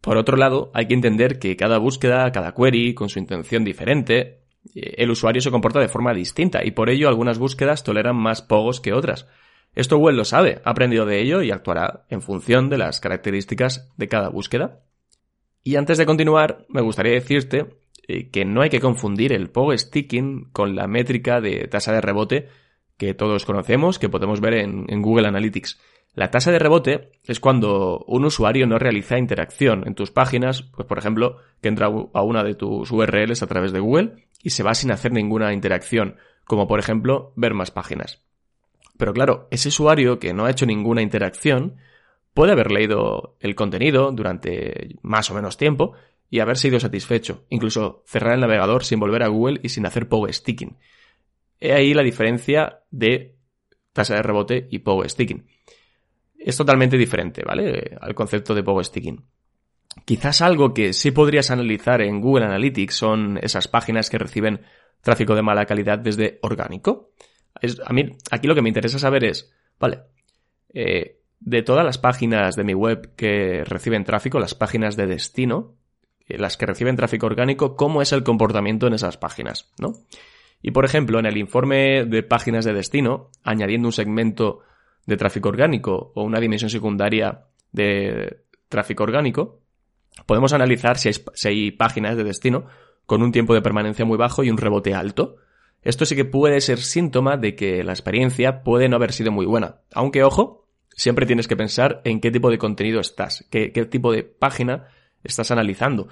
Por 0.00 0.16
otro 0.16 0.36
lado, 0.36 0.70
hay 0.74 0.86
que 0.86 0.94
entender 0.94 1.38
que 1.38 1.56
cada 1.56 1.78
búsqueda, 1.78 2.30
cada 2.32 2.54
query, 2.54 2.94
con 2.94 3.08
su 3.08 3.18
intención 3.18 3.64
diferente, 3.64 4.37
el 4.74 5.10
usuario 5.10 5.40
se 5.40 5.50
comporta 5.50 5.80
de 5.80 5.88
forma 5.88 6.14
distinta 6.14 6.64
y 6.64 6.72
por 6.72 6.90
ello 6.90 7.08
algunas 7.08 7.38
búsquedas 7.38 7.84
toleran 7.84 8.16
más 8.16 8.42
pogos 8.42 8.80
que 8.80 8.92
otras. 8.92 9.26
Esto 9.74 9.98
Google 9.98 10.16
lo 10.16 10.24
sabe, 10.24 10.60
ha 10.64 10.70
aprendido 10.70 11.06
de 11.06 11.20
ello 11.20 11.42
y 11.42 11.50
actuará 11.50 12.04
en 12.08 12.22
función 12.22 12.68
de 12.68 12.78
las 12.78 13.00
características 13.00 13.92
de 13.96 14.08
cada 14.08 14.28
búsqueda. 14.28 14.80
Y 15.62 15.76
antes 15.76 15.98
de 15.98 16.06
continuar, 16.06 16.66
me 16.68 16.80
gustaría 16.80 17.12
decirte 17.12 17.66
eh, 18.06 18.30
que 18.30 18.44
no 18.44 18.62
hay 18.62 18.70
que 18.70 18.80
confundir 18.80 19.32
el 19.32 19.50
POG 19.50 19.78
sticking 19.78 20.50
con 20.52 20.74
la 20.74 20.86
métrica 20.86 21.40
de 21.40 21.68
tasa 21.68 21.92
de 21.92 22.00
rebote 22.00 22.48
que 22.96 23.14
todos 23.14 23.44
conocemos, 23.44 23.98
que 23.98 24.08
podemos 24.08 24.40
ver 24.40 24.54
en 24.54 25.02
Google 25.02 25.28
Analytics. 25.28 25.78
La 26.18 26.32
tasa 26.32 26.50
de 26.50 26.58
rebote 26.58 27.12
es 27.22 27.38
cuando 27.38 28.04
un 28.08 28.24
usuario 28.24 28.66
no 28.66 28.76
realiza 28.76 29.18
interacción 29.18 29.86
en 29.86 29.94
tus 29.94 30.10
páginas, 30.10 30.62
pues 30.62 30.84
por 30.84 30.98
ejemplo, 30.98 31.36
que 31.62 31.68
entra 31.68 31.86
a 31.86 32.22
una 32.24 32.42
de 32.42 32.56
tus 32.56 32.90
URLs 32.90 33.44
a 33.44 33.46
través 33.46 33.70
de 33.70 33.78
Google 33.78 34.26
y 34.42 34.50
se 34.50 34.64
va 34.64 34.74
sin 34.74 34.90
hacer 34.90 35.12
ninguna 35.12 35.52
interacción, 35.52 36.16
como 36.44 36.66
por 36.66 36.80
ejemplo 36.80 37.32
ver 37.36 37.54
más 37.54 37.70
páginas. 37.70 38.24
Pero 38.96 39.12
claro, 39.12 39.46
ese 39.52 39.68
usuario 39.68 40.18
que 40.18 40.34
no 40.34 40.46
ha 40.46 40.50
hecho 40.50 40.66
ninguna 40.66 41.02
interacción 41.02 41.76
puede 42.34 42.50
haber 42.50 42.72
leído 42.72 43.36
el 43.38 43.54
contenido 43.54 44.10
durante 44.10 44.96
más 45.02 45.30
o 45.30 45.34
menos 45.34 45.56
tiempo 45.56 45.92
y 46.28 46.40
haber 46.40 46.56
sido 46.56 46.80
satisfecho, 46.80 47.44
incluso 47.48 48.02
cerrar 48.06 48.34
el 48.34 48.40
navegador 48.40 48.82
sin 48.82 48.98
volver 48.98 49.22
a 49.22 49.28
Google 49.28 49.60
y 49.62 49.68
sin 49.68 49.86
hacer 49.86 50.08
POG 50.08 50.34
sticking. 50.34 50.78
He 51.60 51.74
ahí 51.74 51.94
la 51.94 52.02
diferencia 52.02 52.80
de 52.90 53.36
tasa 53.92 54.16
de 54.16 54.22
rebote 54.22 54.66
y 54.68 54.80
POG 54.80 55.10
sticking 55.10 55.46
es 56.48 56.56
totalmente 56.56 56.96
diferente, 56.96 57.42
¿vale? 57.44 57.94
Al 58.00 58.14
concepto 58.14 58.54
de 58.54 58.62
Pogo 58.62 58.82
Sticking. 58.82 59.22
Quizás 60.06 60.40
algo 60.40 60.72
que 60.72 60.94
sí 60.94 61.10
podrías 61.10 61.50
analizar 61.50 62.00
en 62.00 62.22
Google 62.22 62.46
Analytics 62.46 62.94
son 62.94 63.38
esas 63.42 63.68
páginas 63.68 64.08
que 64.08 64.16
reciben 64.16 64.62
tráfico 65.02 65.34
de 65.34 65.42
mala 65.42 65.66
calidad 65.66 65.98
desde 65.98 66.38
orgánico. 66.40 67.10
a 67.84 67.92
mí, 67.92 68.16
aquí 68.30 68.48
lo 68.48 68.54
que 68.54 68.62
me 68.62 68.70
interesa 68.70 68.98
saber 68.98 69.24
es, 69.24 69.52
vale, 69.78 70.04
eh, 70.72 71.20
de 71.38 71.62
todas 71.62 71.84
las 71.84 71.98
páginas 71.98 72.56
de 72.56 72.64
mi 72.64 72.72
web 72.72 73.14
que 73.14 73.62
reciben 73.64 74.04
tráfico, 74.04 74.38
las 74.38 74.54
páginas 74.54 74.96
de 74.96 75.06
destino, 75.06 75.76
las 76.28 76.56
que 76.56 76.64
reciben 76.64 76.96
tráfico 76.96 77.26
orgánico, 77.26 77.76
cómo 77.76 78.00
es 78.00 78.12
el 78.12 78.22
comportamiento 78.22 78.86
en 78.86 78.94
esas 78.94 79.18
páginas, 79.18 79.70
¿no? 79.78 79.92
Y 80.62 80.70
por 80.70 80.86
ejemplo, 80.86 81.18
en 81.18 81.26
el 81.26 81.36
informe 81.36 82.06
de 82.06 82.22
páginas 82.22 82.64
de 82.64 82.72
destino, 82.72 83.30
añadiendo 83.44 83.88
un 83.88 83.92
segmento 83.92 84.60
de 85.08 85.16
tráfico 85.16 85.48
orgánico 85.48 86.12
o 86.14 86.22
una 86.22 86.38
dimensión 86.38 86.68
secundaria 86.68 87.46
de 87.72 88.42
tráfico 88.68 89.04
orgánico, 89.04 89.62
podemos 90.26 90.52
analizar 90.52 90.98
si 90.98 91.08
hay, 91.48 91.70
páginas 91.70 92.14
de 92.18 92.24
destino 92.24 92.66
con 93.06 93.22
un 93.22 93.32
tiempo 93.32 93.54
de 93.54 93.62
permanencia 93.62 94.04
muy 94.04 94.18
bajo 94.18 94.44
y 94.44 94.50
un 94.50 94.58
rebote 94.58 94.94
alto. 94.94 95.36
Esto 95.80 96.04
sí 96.04 96.14
que 96.14 96.26
puede 96.26 96.60
ser 96.60 96.78
síntoma 96.78 97.38
de 97.38 97.54
que 97.54 97.82
la 97.84 97.92
experiencia 97.92 98.62
puede 98.62 98.90
no 98.90 98.96
haber 98.96 99.14
sido 99.14 99.32
muy 99.32 99.46
buena. 99.46 99.76
Aunque, 99.94 100.22
ojo, 100.24 100.68
siempre 100.90 101.24
tienes 101.24 101.48
que 101.48 101.56
pensar 101.56 102.02
en 102.04 102.20
qué 102.20 102.30
tipo 102.30 102.50
de 102.50 102.58
contenido 102.58 103.00
estás, 103.00 103.46
qué, 103.50 103.72
qué 103.72 103.86
tipo 103.86 104.12
de 104.12 104.24
página 104.24 104.88
estás 105.24 105.50
analizando. 105.50 106.08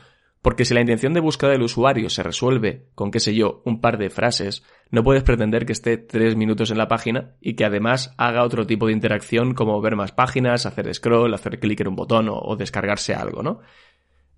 Porque 0.46 0.64
si 0.64 0.74
la 0.74 0.80
intención 0.80 1.12
de 1.12 1.18
búsqueda 1.18 1.50
del 1.50 1.64
usuario 1.64 2.08
se 2.08 2.22
resuelve 2.22 2.86
con, 2.94 3.10
qué 3.10 3.18
sé 3.18 3.34
yo, 3.34 3.62
un 3.64 3.80
par 3.80 3.98
de 3.98 4.10
frases, 4.10 4.62
no 4.92 5.02
puedes 5.02 5.24
pretender 5.24 5.66
que 5.66 5.72
esté 5.72 5.96
tres 5.96 6.36
minutos 6.36 6.70
en 6.70 6.78
la 6.78 6.86
página 6.86 7.32
y 7.40 7.54
que 7.54 7.64
además 7.64 8.14
haga 8.16 8.44
otro 8.44 8.64
tipo 8.64 8.86
de 8.86 8.92
interacción 8.92 9.54
como 9.54 9.80
ver 9.80 9.96
más 9.96 10.12
páginas, 10.12 10.64
hacer 10.64 10.94
scroll, 10.94 11.34
hacer 11.34 11.58
clic 11.58 11.80
en 11.80 11.88
un 11.88 11.96
botón 11.96 12.28
o, 12.30 12.54
descargarse 12.54 13.12
algo, 13.12 13.42
¿no? 13.42 13.58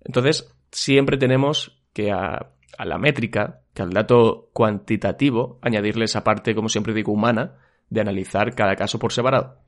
Entonces, 0.03 0.51
siempre 0.71 1.15
tenemos 1.17 1.79
que 1.93 2.11
a, 2.11 2.53
a 2.75 2.85
la 2.85 2.97
métrica, 2.97 3.61
que 3.75 3.83
al 3.83 3.91
dato 3.91 4.49
cuantitativo, 4.51 5.59
añadirle 5.61 6.05
esa 6.05 6.23
parte, 6.23 6.55
como 6.55 6.69
siempre 6.69 6.95
digo, 6.95 7.11
humana, 7.11 7.57
de 7.87 8.01
analizar 8.01 8.55
cada 8.55 8.75
caso 8.75 8.97
por 8.97 9.13
separado. 9.13 9.59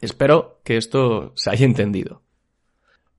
Espero 0.00 0.62
que 0.64 0.78
esto 0.78 1.32
se 1.36 1.50
haya 1.50 1.66
entendido. 1.66 2.22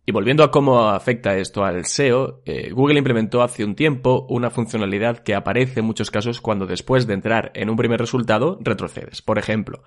Y 0.07 0.11
volviendo 0.11 0.43
a 0.43 0.51
cómo 0.51 0.89
afecta 0.89 1.35
esto 1.35 1.65
al 1.65 1.85
SEO, 1.85 2.41
eh, 2.45 2.69
Google 2.71 2.99
implementó 2.99 3.41
hace 3.41 3.65
un 3.65 3.75
tiempo 3.75 4.27
una 4.29 4.51
funcionalidad 4.51 5.19
que 5.19 5.33
aparece 5.33 5.79
en 5.79 5.87
muchos 5.87 6.11
casos 6.11 6.41
cuando 6.41 6.67
después 6.67 7.07
de 7.07 7.15
entrar 7.15 7.51
en 7.55 7.71
un 7.71 7.75
primer 7.75 7.99
resultado 7.99 8.59
retrocedes. 8.61 9.23
Por 9.23 9.39
ejemplo, 9.39 9.81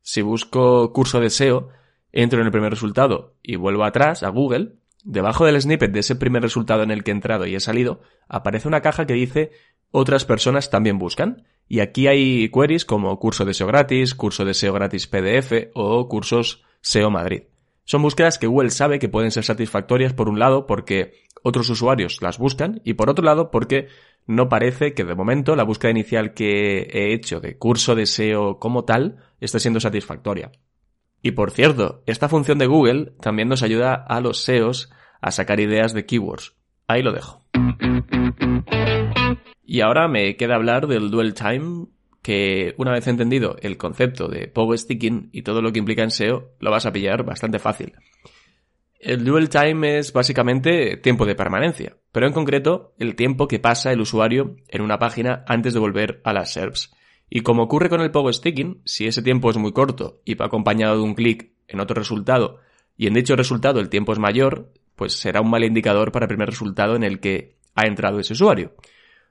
si 0.00 0.22
busco 0.22 0.92
curso 0.92 1.20
de 1.20 1.30
SEO, 1.30 1.70
entro 2.12 2.38
en 2.38 2.46
el 2.46 2.52
primer 2.52 2.70
resultado 2.70 3.34
y 3.42 3.56
vuelvo 3.56 3.82
atrás 3.84 4.22
a 4.22 4.28
Google, 4.28 4.76
debajo 5.02 5.44
del 5.44 5.60
snippet 5.60 5.90
de 5.90 6.00
ese 6.00 6.14
primer 6.14 6.42
resultado 6.42 6.84
en 6.84 6.92
el 6.92 7.02
que 7.02 7.10
he 7.10 7.14
entrado 7.14 7.44
y 7.44 7.56
he 7.56 7.60
salido, 7.60 8.00
aparece 8.28 8.68
una 8.68 8.80
caja 8.80 9.06
que 9.06 9.14
dice 9.14 9.50
otras 9.90 10.24
personas 10.24 10.70
también 10.70 10.98
buscan. 10.98 11.48
Y 11.66 11.80
aquí 11.80 12.06
hay 12.06 12.48
queries 12.50 12.84
como 12.84 13.18
curso 13.18 13.44
de 13.44 13.54
SEO 13.54 13.66
gratis, 13.66 14.14
curso 14.14 14.44
de 14.44 14.54
SEO 14.54 14.72
gratis 14.72 15.08
PDF 15.08 15.70
o 15.74 16.08
cursos 16.08 16.62
SEO 16.80 17.10
Madrid. 17.10 17.44
Son 17.84 18.00
búsquedas 18.02 18.38
que 18.38 18.46
Google 18.46 18.70
sabe 18.70 18.98
que 18.98 19.10
pueden 19.10 19.30
ser 19.30 19.44
satisfactorias 19.44 20.14
por 20.14 20.28
un 20.28 20.38
lado 20.38 20.66
porque 20.66 21.24
otros 21.42 21.68
usuarios 21.68 22.22
las 22.22 22.38
buscan 22.38 22.80
y 22.84 22.94
por 22.94 23.10
otro 23.10 23.24
lado 23.24 23.50
porque 23.50 23.88
no 24.26 24.48
parece 24.48 24.94
que 24.94 25.04
de 25.04 25.14
momento 25.14 25.54
la 25.54 25.64
búsqueda 25.64 25.90
inicial 25.90 26.32
que 26.32 26.88
he 26.92 27.12
hecho 27.12 27.40
de 27.40 27.58
curso 27.58 27.94
de 27.94 28.06
SEO 28.06 28.58
como 28.58 28.84
tal 28.84 29.18
esté 29.40 29.60
siendo 29.60 29.80
satisfactoria. 29.80 30.52
Y 31.20 31.32
por 31.32 31.50
cierto, 31.50 32.02
esta 32.06 32.28
función 32.28 32.58
de 32.58 32.66
Google 32.66 33.12
también 33.20 33.48
nos 33.48 33.62
ayuda 33.62 33.94
a 33.94 34.20
los 34.20 34.42
SEOs 34.42 34.90
a 35.20 35.30
sacar 35.30 35.60
ideas 35.60 35.92
de 35.92 36.06
keywords. 36.06 36.54
Ahí 36.86 37.02
lo 37.02 37.12
dejo. 37.12 37.42
Y 39.62 39.80
ahora 39.80 40.08
me 40.08 40.36
queda 40.36 40.54
hablar 40.54 40.86
del 40.86 41.10
dual 41.10 41.34
time 41.34 41.86
que 42.24 42.74
una 42.78 42.90
vez 42.90 43.06
entendido 43.06 43.56
el 43.60 43.76
concepto 43.76 44.28
de 44.28 44.48
Pogo 44.48 44.74
Sticking 44.74 45.28
y 45.30 45.42
todo 45.42 45.60
lo 45.60 45.72
que 45.72 45.78
implica 45.78 46.02
en 46.02 46.10
SEO, 46.10 46.54
lo 46.58 46.70
vas 46.70 46.86
a 46.86 46.92
pillar 46.92 47.22
bastante 47.22 47.58
fácil. 47.58 47.92
El 48.98 49.26
dual 49.26 49.50
time 49.50 49.98
es 49.98 50.10
básicamente 50.14 50.96
tiempo 50.96 51.26
de 51.26 51.34
permanencia, 51.34 51.98
pero 52.12 52.26
en 52.26 52.32
concreto 52.32 52.94
el 52.98 53.14
tiempo 53.14 53.46
que 53.46 53.58
pasa 53.58 53.92
el 53.92 54.00
usuario 54.00 54.56
en 54.68 54.80
una 54.80 54.98
página 54.98 55.44
antes 55.46 55.74
de 55.74 55.80
volver 55.80 56.22
a 56.24 56.32
las 56.32 56.54
SERPs. 56.54 56.94
Y 57.28 57.42
como 57.42 57.64
ocurre 57.64 57.90
con 57.90 58.00
el 58.00 58.10
Pogo 58.10 58.32
Sticking, 58.32 58.80
si 58.86 59.06
ese 59.06 59.22
tiempo 59.22 59.50
es 59.50 59.58
muy 59.58 59.72
corto 59.72 60.22
y 60.24 60.34
va 60.34 60.46
acompañado 60.46 60.96
de 60.96 61.02
un 61.02 61.14
clic 61.14 61.52
en 61.68 61.80
otro 61.80 61.94
resultado 61.94 62.60
y 62.96 63.06
en 63.06 63.12
dicho 63.12 63.36
resultado 63.36 63.80
el 63.80 63.90
tiempo 63.90 64.14
es 64.14 64.18
mayor, 64.18 64.72
pues 64.96 65.12
será 65.12 65.42
un 65.42 65.50
mal 65.50 65.62
indicador 65.62 66.10
para 66.10 66.24
el 66.24 66.28
primer 66.28 66.48
resultado 66.48 66.96
en 66.96 67.02
el 67.02 67.20
que 67.20 67.58
ha 67.74 67.86
entrado 67.86 68.18
ese 68.18 68.32
usuario. 68.32 68.72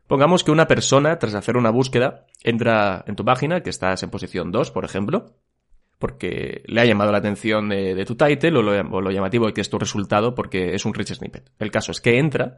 Pongamos 0.07 0.43
que 0.43 0.51
una 0.51 0.67
persona, 0.67 1.17
tras 1.17 1.33
hacer 1.33 1.57
una 1.57 1.69
búsqueda, 1.69 2.25
entra 2.43 3.03
en 3.07 3.15
tu 3.15 3.23
página, 3.23 3.61
que 3.61 3.69
estás 3.69 4.03
en 4.03 4.09
posición 4.09 4.51
2, 4.51 4.71
por 4.71 4.85
ejemplo, 4.85 5.33
porque 5.97 6.63
le 6.65 6.81
ha 6.81 6.85
llamado 6.85 7.13
la 7.13 7.19
atención 7.19 7.69
de, 7.69 8.03
tu 8.05 8.15
title 8.15 8.57
o 8.57 8.61
lo, 8.61 9.11
llamativo 9.11 9.47
de 9.47 9.53
que 9.53 9.61
es 9.61 9.69
tu 9.69 9.79
resultado 9.79 10.35
porque 10.35 10.75
es 10.75 10.85
un 10.85 10.93
rich 10.93 11.13
snippet. 11.13 11.49
El 11.59 11.71
caso 11.71 11.93
es 11.93 12.01
que 12.01 12.19
entra, 12.19 12.57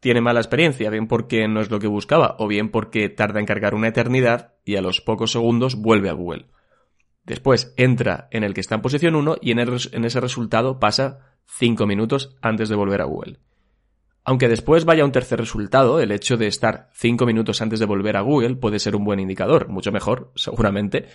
tiene 0.00 0.20
mala 0.20 0.40
experiencia, 0.40 0.90
bien 0.90 1.08
porque 1.08 1.48
no 1.48 1.60
es 1.60 1.70
lo 1.70 1.78
que 1.78 1.86
buscaba 1.86 2.36
o 2.38 2.46
bien 2.46 2.70
porque 2.70 3.08
tarda 3.08 3.40
en 3.40 3.46
cargar 3.46 3.74
una 3.74 3.88
eternidad 3.88 4.52
y 4.62 4.76
a 4.76 4.82
los 4.82 5.00
pocos 5.00 5.32
segundos 5.32 5.76
vuelve 5.76 6.10
a 6.10 6.12
Google. 6.12 6.48
Después 7.24 7.72
entra 7.78 8.28
en 8.30 8.44
el 8.44 8.52
que 8.52 8.60
está 8.60 8.74
en 8.74 8.82
posición 8.82 9.14
1 9.14 9.38
y 9.40 9.52
en, 9.52 9.58
en 9.58 10.04
ese 10.04 10.20
resultado 10.20 10.78
pasa 10.78 11.36
5 11.46 11.86
minutos 11.86 12.36
antes 12.42 12.68
de 12.68 12.76
volver 12.76 13.00
a 13.00 13.06
Google. 13.06 13.38
Aunque 14.28 14.48
después 14.48 14.84
vaya 14.84 15.04
un 15.04 15.12
tercer 15.12 15.38
resultado, 15.38 16.00
el 16.00 16.10
hecho 16.10 16.36
de 16.36 16.48
estar 16.48 16.90
5 16.94 17.24
minutos 17.26 17.62
antes 17.62 17.78
de 17.78 17.86
volver 17.86 18.16
a 18.16 18.22
Google 18.22 18.56
puede 18.56 18.80
ser 18.80 18.96
un 18.96 19.04
buen 19.04 19.20
indicador, 19.20 19.68
mucho 19.68 19.92
mejor, 19.92 20.32
seguramente, 20.34 21.06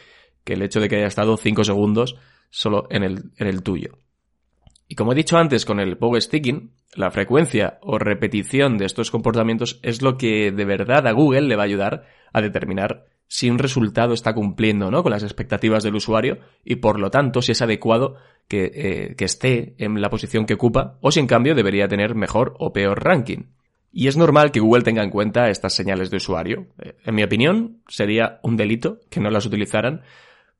que 0.45 0.53
el 0.53 0.61
hecho 0.61 0.79
de 0.79 0.87
que 0.87 0.95
haya 0.95 1.07
estado 1.07 1.35
5 1.35 1.65
segundos 1.65 2.15
solo 2.49 2.87
en 2.89 3.03
el, 3.03 3.31
en 3.35 3.47
el 3.47 3.63
tuyo. 3.63 3.97
Y 4.87 4.95
como 4.95 5.11
he 5.11 5.15
dicho 5.15 5.37
antes 5.37 5.65
con 5.65 5.81
el 5.81 5.97
power 5.97 6.21
sticking, 6.21 6.73
la 6.93 7.11
frecuencia 7.11 7.79
o 7.81 7.97
repetición 7.97 8.77
de 8.77 8.85
estos 8.85 9.11
comportamientos 9.11 9.79
es 9.81 10.01
lo 10.01 10.17
que 10.17 10.51
de 10.51 10.65
verdad 10.65 11.07
a 11.07 11.11
Google 11.11 11.41
le 11.43 11.55
va 11.55 11.63
a 11.63 11.65
ayudar 11.65 12.05
a 12.33 12.41
determinar 12.41 13.05
si 13.27 13.49
un 13.49 13.59
resultado 13.59 14.13
está 14.13 14.33
cumpliendo 14.33 14.91
¿no? 14.91 15.03
con 15.03 15.11
las 15.11 15.23
expectativas 15.23 15.83
del 15.83 15.95
usuario 15.95 16.39
y 16.65 16.75
por 16.75 16.99
lo 16.99 17.09
tanto 17.11 17.41
si 17.41 17.53
es 17.53 17.61
adecuado 17.61 18.17
que, 18.49 18.71
eh, 18.73 19.15
que 19.15 19.23
esté 19.23 19.73
en 19.77 20.01
la 20.01 20.09
posición 20.09 20.45
que 20.45 20.55
ocupa 20.55 20.97
o 20.99 21.11
si 21.11 21.21
en 21.21 21.27
cambio 21.27 21.55
debería 21.55 21.87
tener 21.87 22.13
mejor 22.13 22.55
o 22.59 22.73
peor 22.73 23.01
ranking. 23.01 23.45
Y 23.93 24.07
es 24.07 24.17
normal 24.17 24.51
que 24.51 24.59
Google 24.59 24.83
tenga 24.83 25.03
en 25.03 25.09
cuenta 25.09 25.49
estas 25.49 25.73
señales 25.73 26.09
de 26.11 26.17
usuario. 26.17 26.67
Eh, 26.81 26.95
en 27.05 27.15
mi 27.15 27.23
opinión, 27.23 27.81
sería 27.87 28.39
un 28.43 28.57
delito 28.57 28.99
que 29.09 29.21
no 29.21 29.29
las 29.29 29.45
utilizaran 29.45 30.01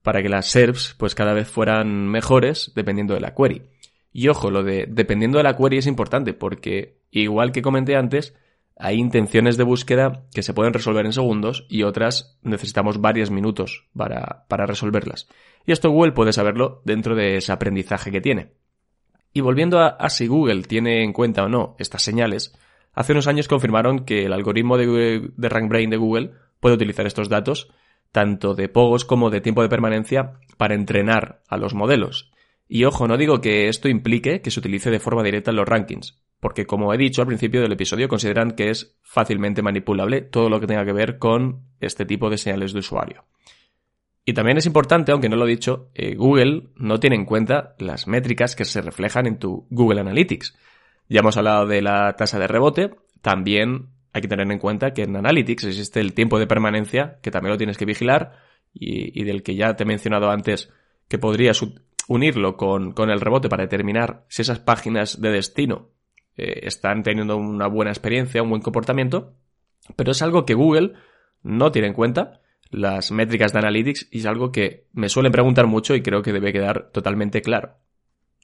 para 0.02 0.22
que 0.22 0.30
las 0.30 0.48
SERPs 0.48 0.96
pues 0.98 1.14
cada 1.14 1.34
vez 1.34 1.50
fueran 1.50 2.08
mejores 2.08 2.72
dependiendo 2.76 3.14
de 3.14 3.22
la 3.22 3.36
query. 3.36 3.64
Y 4.12 4.28
ojo, 4.28 4.52
lo 4.52 4.64
de 4.64 4.86
dependiendo 4.90 5.38
de 5.38 5.44
la 5.44 5.56
query 5.56 5.78
es 5.78 5.88
importante 5.88 6.34
porque, 6.34 7.00
igual 7.12 7.52
que 7.52 7.62
comenté 7.62 7.96
antes, 7.96 8.36
hay 8.78 8.98
intenciones 8.98 9.58
de 9.58 9.64
búsqueda 9.64 10.26
que 10.34 10.42
se 10.42 10.54
pueden 10.54 10.74
resolver 10.74 11.06
en 11.06 11.14
segundos 11.14 11.68
y 11.70 11.84
otras 11.84 12.40
necesitamos 12.42 13.00
varios 13.00 13.30
minutos 13.30 13.88
para, 13.96 14.46
resolverlas. 14.50 15.30
Y 15.66 15.72
esto 15.72 15.92
Google 15.92 16.14
puede 16.14 16.34
saberlo 16.34 16.82
dentro 16.84 17.16
de 17.16 17.38
ese 17.38 17.52
aprendizaje 17.52 18.12
que 18.12 18.22
tiene. 18.22 18.54
Y 19.34 19.42
volviendo 19.42 19.80
a, 19.80 20.10
si 20.10 20.28
Google 20.28 20.64
tiene 20.64 21.04
en 21.04 21.14
cuenta 21.14 21.44
o 21.44 21.50
no 21.50 21.76
estas 21.78 22.02
señales, 22.02 22.58
hace 22.94 23.14
unos 23.14 23.28
años 23.28 23.48
confirmaron 23.48 24.04
que 24.04 24.26
el 24.26 24.34
algoritmo 24.34 24.78
de, 24.78 25.30
de 25.36 25.50
RankBrain 25.50 25.90
de 25.90 25.98
Google 25.98 26.32
puede 26.60 26.76
utilizar 26.76 27.06
estos 27.06 27.30
datos, 27.30 27.72
tanto 28.12 28.56
de 28.56 28.68
pogos 28.68 29.06
como 29.06 29.30
de 29.30 29.42
tiempo 29.42 29.62
de 29.62 29.70
permanencia, 29.70 30.40
para 30.58 30.74
entrenar 30.74 31.44
a 31.48 31.58
los 31.58 31.76
modelos. 31.76 32.31
Y 32.74 32.86
ojo, 32.86 33.06
no 33.06 33.18
digo 33.18 33.42
que 33.42 33.68
esto 33.68 33.90
implique 33.90 34.40
que 34.40 34.50
se 34.50 34.62
utilice 34.62 34.90
de 34.90 35.02
forma 35.02 35.24
directa 35.24 35.52
en 35.52 35.58
los 35.58 35.68
rankings, 35.68 36.24
porque 36.40 36.66
como 36.66 36.94
he 36.94 36.98
dicho 36.98 37.22
al 37.22 37.28
principio 37.28 37.60
del 37.60 37.74
episodio, 37.74 38.08
consideran 38.08 38.52
que 38.52 38.70
es 38.70 38.98
fácilmente 39.02 39.62
manipulable 39.62 40.22
todo 40.22 40.50
lo 40.50 40.62
que 40.62 40.68
tenga 40.68 40.86
que 40.86 40.94
ver 40.94 41.18
con 41.18 41.66
este 41.82 42.06
tipo 42.06 42.30
de 42.30 42.38
señales 42.38 42.72
de 42.72 42.80
usuario. 42.80 43.26
Y 44.24 44.32
también 44.32 44.58
es 44.58 44.66
importante, 44.66 45.12
aunque 45.12 45.28
no 45.28 45.36
lo 45.36 45.48
he 45.48 45.50
dicho, 45.50 45.90
eh, 45.94 46.16
Google 46.16 46.70
no 46.78 46.98
tiene 47.02 47.18
en 47.18 47.26
cuenta 47.26 47.76
las 47.78 48.08
métricas 48.08 48.56
que 48.56 48.64
se 48.64 48.80
reflejan 48.80 49.28
en 49.28 49.38
tu 49.38 49.68
Google 49.70 50.00
Analytics. 50.00 50.58
Ya 51.10 51.20
hemos 51.20 51.36
hablado 51.36 51.68
de 51.68 51.82
la 51.82 52.16
tasa 52.16 52.40
de 52.40 52.48
rebote, 52.48 52.92
también 53.22 53.90
hay 54.14 54.22
que 54.22 54.30
tener 54.30 54.50
en 54.50 54.60
cuenta 54.60 54.94
que 54.94 55.04
en 55.04 55.18
Analytics 55.18 55.66
existe 55.66 56.00
el 56.00 56.14
tiempo 56.14 56.40
de 56.40 56.48
permanencia, 56.48 57.20
que 57.22 57.32
también 57.32 57.52
lo 57.52 57.58
tienes 57.58 57.78
que 57.78 57.84
vigilar, 57.84 58.38
y, 58.74 59.26
del 59.26 59.44
que 59.44 59.56
ya 59.56 59.76
te 59.76 59.84
he 59.84 59.86
mencionado 59.86 60.32
antes 60.32 60.72
que 61.10 61.18
podrías 61.18 61.62
unirlo 62.08 62.58
con, 62.58 62.94
con 62.94 63.10
el 63.10 63.22
rebote 63.22 63.50
para 63.50 63.64
determinar 63.64 64.26
si 64.28 64.42
esas 64.42 64.60
páginas 64.60 65.22
de 65.22 65.32
destino 65.32 65.90
eh, 66.38 66.62
están 66.64 67.04
teniendo 67.04 67.38
una 67.38 67.68
buena 67.68 67.92
experiencia, 67.92 68.44
un 68.44 68.50
buen 68.50 68.62
comportamiento, 68.62 69.34
pero 69.96 70.12
es 70.12 70.22
algo 70.22 70.46
que 70.46 70.54
Google 70.54 70.94
no 71.44 71.72
tiene 71.72 71.90
en 71.90 71.94
cuenta, 71.94 72.42
las 72.70 73.12
métricas 73.12 73.52
de 73.52 73.60
Analytics, 73.60 74.08
y 74.12 74.20
es 74.20 74.26
algo 74.26 74.52
que 74.52 74.88
me 74.94 75.10
suelen 75.10 75.32
preguntar 75.32 75.68
mucho 75.68 75.96
y 75.96 76.02
creo 76.02 76.22
que 76.22 76.32
debe 76.32 76.54
quedar 76.54 76.90
totalmente 76.92 77.42
claro. 77.42 77.76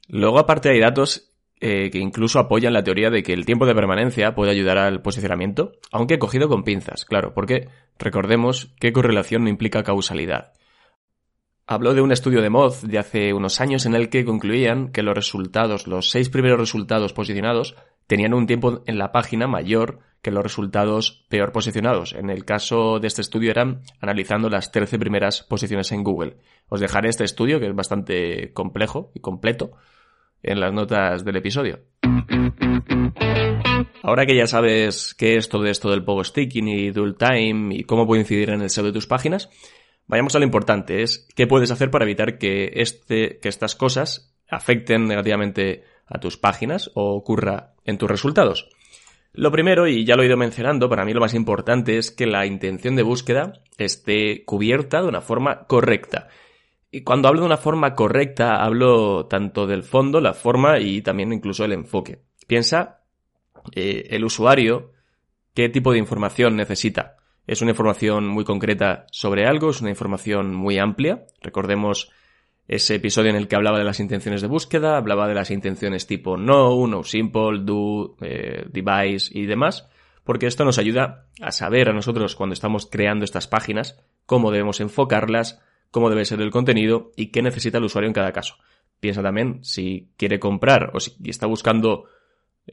Luego, 0.08 0.38
aparte, 0.38 0.70
hay 0.70 0.80
datos 0.80 1.34
eh, 1.60 1.90
que 1.90 1.98
incluso 1.98 2.38
apoyan 2.38 2.72
la 2.72 2.84
teoría 2.84 3.10
de 3.10 3.22
que 3.22 3.32
el 3.32 3.46
tiempo 3.46 3.66
de 3.66 3.74
permanencia 3.74 4.34
puede 4.34 4.52
ayudar 4.52 4.78
al 4.78 5.02
posicionamiento, 5.02 5.72
aunque 5.90 6.18
cogido 6.18 6.48
con 6.48 6.62
pinzas, 6.62 7.04
claro, 7.04 7.34
porque 7.34 7.68
recordemos 7.98 8.74
que 8.78 8.92
correlación 8.92 9.44
no 9.44 9.50
implica 9.50 9.82
causalidad. 9.82 10.52
Habló 11.70 11.92
de 11.92 12.00
un 12.00 12.12
estudio 12.12 12.40
de 12.40 12.48
Moz 12.48 12.80
de 12.80 12.98
hace 12.98 13.34
unos 13.34 13.60
años 13.60 13.84
en 13.84 13.94
el 13.94 14.08
que 14.08 14.24
concluían 14.24 14.90
que 14.90 15.02
los 15.02 15.14
resultados, 15.14 15.86
los 15.86 16.08
seis 16.08 16.30
primeros 16.30 16.58
resultados 16.58 17.12
posicionados, 17.12 17.76
tenían 18.06 18.32
un 18.32 18.46
tiempo 18.46 18.82
en 18.86 18.96
la 18.96 19.12
página 19.12 19.46
mayor 19.46 19.98
que 20.22 20.30
los 20.30 20.42
resultados 20.42 21.26
peor 21.28 21.52
posicionados. 21.52 22.14
En 22.14 22.30
el 22.30 22.46
caso 22.46 23.00
de 23.00 23.08
este 23.08 23.20
estudio 23.20 23.50
eran 23.50 23.82
analizando 24.00 24.48
las 24.48 24.72
13 24.72 24.98
primeras 24.98 25.42
posiciones 25.42 25.92
en 25.92 26.04
Google. 26.04 26.38
Os 26.70 26.80
dejaré 26.80 27.10
este 27.10 27.24
estudio, 27.24 27.60
que 27.60 27.66
es 27.66 27.74
bastante 27.74 28.50
complejo 28.54 29.12
y 29.14 29.20
completo, 29.20 29.72
en 30.42 30.60
las 30.60 30.72
notas 30.72 31.22
del 31.22 31.36
episodio. 31.36 31.80
Ahora 34.02 34.24
que 34.24 34.34
ya 34.34 34.46
sabes 34.46 35.14
qué 35.14 35.36
es 35.36 35.50
todo 35.50 35.66
esto 35.66 35.90
del 35.90 36.02
pogo 36.02 36.24
sticking 36.24 36.66
y 36.66 36.90
dual 36.92 37.16
time 37.16 37.74
y 37.74 37.84
cómo 37.84 38.06
puede 38.06 38.22
incidir 38.22 38.48
en 38.48 38.62
el 38.62 38.70
SEO 38.70 38.84
de 38.84 38.92
tus 38.92 39.06
páginas, 39.06 39.50
vayamos 40.08 40.34
a 40.34 40.38
lo 40.40 40.44
importante, 40.44 41.02
es 41.02 41.28
qué 41.36 41.46
puedes 41.46 41.70
hacer 41.70 41.90
para 41.90 42.04
evitar 42.04 42.38
que, 42.38 42.72
este, 42.74 43.38
que 43.38 43.48
estas 43.48 43.76
cosas 43.76 44.34
afecten 44.50 45.06
negativamente 45.06 45.84
a 46.06 46.18
tus 46.18 46.36
páginas 46.36 46.90
o 46.94 47.14
ocurra 47.14 47.74
en 47.84 47.98
tus 47.98 48.10
resultados. 48.10 48.68
Lo 49.32 49.52
primero, 49.52 49.86
y 49.86 50.04
ya 50.04 50.16
lo 50.16 50.22
he 50.22 50.26
ido 50.26 50.36
mencionando, 50.36 50.88
para 50.88 51.04
mí 51.04 51.12
lo 51.12 51.20
más 51.20 51.34
importante 51.34 51.98
es 51.98 52.10
que 52.10 52.26
la 52.26 52.46
intención 52.46 52.96
de 52.96 53.02
búsqueda 53.02 53.52
esté 53.76 54.44
cubierta 54.44 55.02
de 55.02 55.08
una 55.08 55.20
forma 55.20 55.66
correcta. 55.66 56.28
Y 56.90 57.02
cuando 57.02 57.28
hablo 57.28 57.42
de 57.42 57.46
una 57.46 57.58
forma 57.58 57.94
correcta, 57.94 58.64
hablo 58.64 59.26
tanto 59.26 59.66
del 59.66 59.82
fondo, 59.82 60.20
la 60.20 60.32
forma 60.32 60.80
y 60.80 61.02
también 61.02 61.32
incluso 61.32 61.64
el 61.66 61.72
enfoque. 61.72 62.22
Piensa 62.46 63.02
eh, 63.74 64.06
el 64.10 64.24
usuario 64.24 64.92
qué 65.52 65.68
tipo 65.68 65.92
de 65.92 65.98
información 65.98 66.56
necesita. 66.56 67.17
¿Es 67.48 67.62
una 67.62 67.70
información 67.70 68.28
muy 68.28 68.44
concreta 68.44 69.06
sobre 69.10 69.46
algo? 69.46 69.70
¿Es 69.70 69.80
una 69.80 69.88
información 69.88 70.54
muy 70.54 70.78
amplia? 70.78 71.24
Recordemos 71.40 72.12
ese 72.68 72.96
episodio 72.96 73.30
en 73.30 73.36
el 73.36 73.48
que 73.48 73.56
hablaba 73.56 73.78
de 73.78 73.86
las 73.86 74.00
intenciones 74.00 74.42
de 74.42 74.48
búsqueda, 74.48 74.98
hablaba 74.98 75.26
de 75.26 75.34
las 75.34 75.50
intenciones 75.50 76.06
tipo 76.06 76.36
no, 76.36 76.86
no 76.86 77.04
simple, 77.04 77.60
do, 77.62 78.16
eh, 78.20 78.66
device 78.68 79.30
y 79.32 79.46
demás, 79.46 79.88
porque 80.24 80.46
esto 80.46 80.66
nos 80.66 80.76
ayuda 80.76 81.24
a 81.40 81.50
saber 81.50 81.88
a 81.88 81.94
nosotros 81.94 82.36
cuando 82.36 82.52
estamos 82.52 82.84
creando 82.84 83.24
estas 83.24 83.48
páginas 83.48 83.98
cómo 84.26 84.50
debemos 84.50 84.80
enfocarlas, 84.80 85.62
cómo 85.90 86.10
debe 86.10 86.26
ser 86.26 86.42
el 86.42 86.50
contenido 86.50 87.12
y 87.16 87.28
qué 87.28 87.40
necesita 87.40 87.78
el 87.78 87.84
usuario 87.84 88.08
en 88.08 88.14
cada 88.14 88.32
caso. 88.32 88.56
Piensa 89.00 89.22
también 89.22 89.64
si 89.64 90.10
quiere 90.18 90.38
comprar 90.38 90.90
o 90.92 91.00
si 91.00 91.16
está 91.24 91.46
buscando 91.46 92.04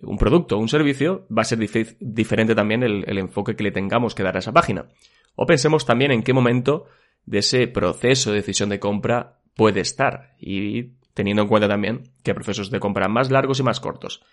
un 0.01 0.17
producto 0.17 0.57
o 0.57 0.59
un 0.59 0.69
servicio, 0.69 1.25
va 1.35 1.41
a 1.41 1.45
ser 1.45 1.59
diferente 1.99 2.55
también 2.55 2.83
el, 2.83 3.03
el 3.07 3.17
enfoque 3.17 3.55
que 3.55 3.63
le 3.63 3.71
tengamos 3.71 4.15
que 4.15 4.23
dar 4.23 4.35
a 4.35 4.39
esa 4.39 4.53
página. 4.53 4.87
O 5.35 5.45
pensemos 5.45 5.85
también 5.85 6.11
en 6.11 6.23
qué 6.23 6.33
momento 6.33 6.85
de 7.25 7.39
ese 7.39 7.67
proceso 7.67 8.31
de 8.31 8.37
decisión 8.37 8.69
de 8.69 8.79
compra 8.79 9.39
puede 9.55 9.81
estar 9.81 10.35
y 10.39 10.93
teniendo 11.13 11.43
en 11.43 11.47
cuenta 11.47 11.67
también 11.67 12.03
que 12.23 12.31
hay 12.31 12.35
procesos 12.35 12.69
de 12.69 12.79
compra 12.79 13.07
más 13.07 13.31
largos 13.31 13.59
y 13.59 13.63
más 13.63 13.79
cortos. 13.79 14.23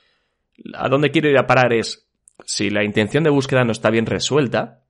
A 0.74 0.88
dónde 0.88 1.10
quiero 1.10 1.30
ir 1.30 1.38
a 1.38 1.46
parar 1.46 1.72
es 1.72 2.08
si 2.44 2.70
la 2.70 2.84
intención 2.84 3.24
de 3.24 3.30
búsqueda 3.30 3.64
no 3.64 3.72
está 3.72 3.90
bien 3.90 4.06
resuelta, 4.06 4.82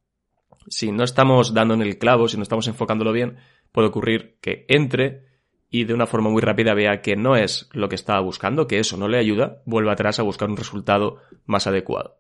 si 0.69 0.91
no 0.91 1.05
estamos 1.05 1.55
dando 1.55 1.75
en 1.75 1.83
el 1.83 1.99
clavo, 1.99 2.29
si 2.29 2.37
no 2.37 2.43
estamos 2.43 2.67
enfocándolo 2.67 3.13
bien, 3.13 3.37
puede 3.73 3.89
ocurrir 3.89 4.39
que 4.41 4.65
entre 4.69 5.32
y 5.73 5.85
de 5.85 5.95
una 5.95 6.07
forma 6.07 6.29
muy 6.29 6.43
rápida 6.43 6.75
vea 6.75 7.01
que 7.01 7.17
no 7.17 7.35
es 7.35 7.71
lo 7.73 7.89
que 7.89 7.95
estaba 7.95 8.21
buscando, 8.21 8.69
que 8.69 8.79
eso 8.79 8.99
no 8.99 9.09
le 9.09 9.19
ayuda, 9.19 9.63
vuelva 9.65 9.93
atrás 9.93 10.21
a 10.21 10.23
buscar 10.23 10.51
un 10.51 10.59
resultado 10.59 11.17
más 11.47 11.67
adecuado. 11.67 12.19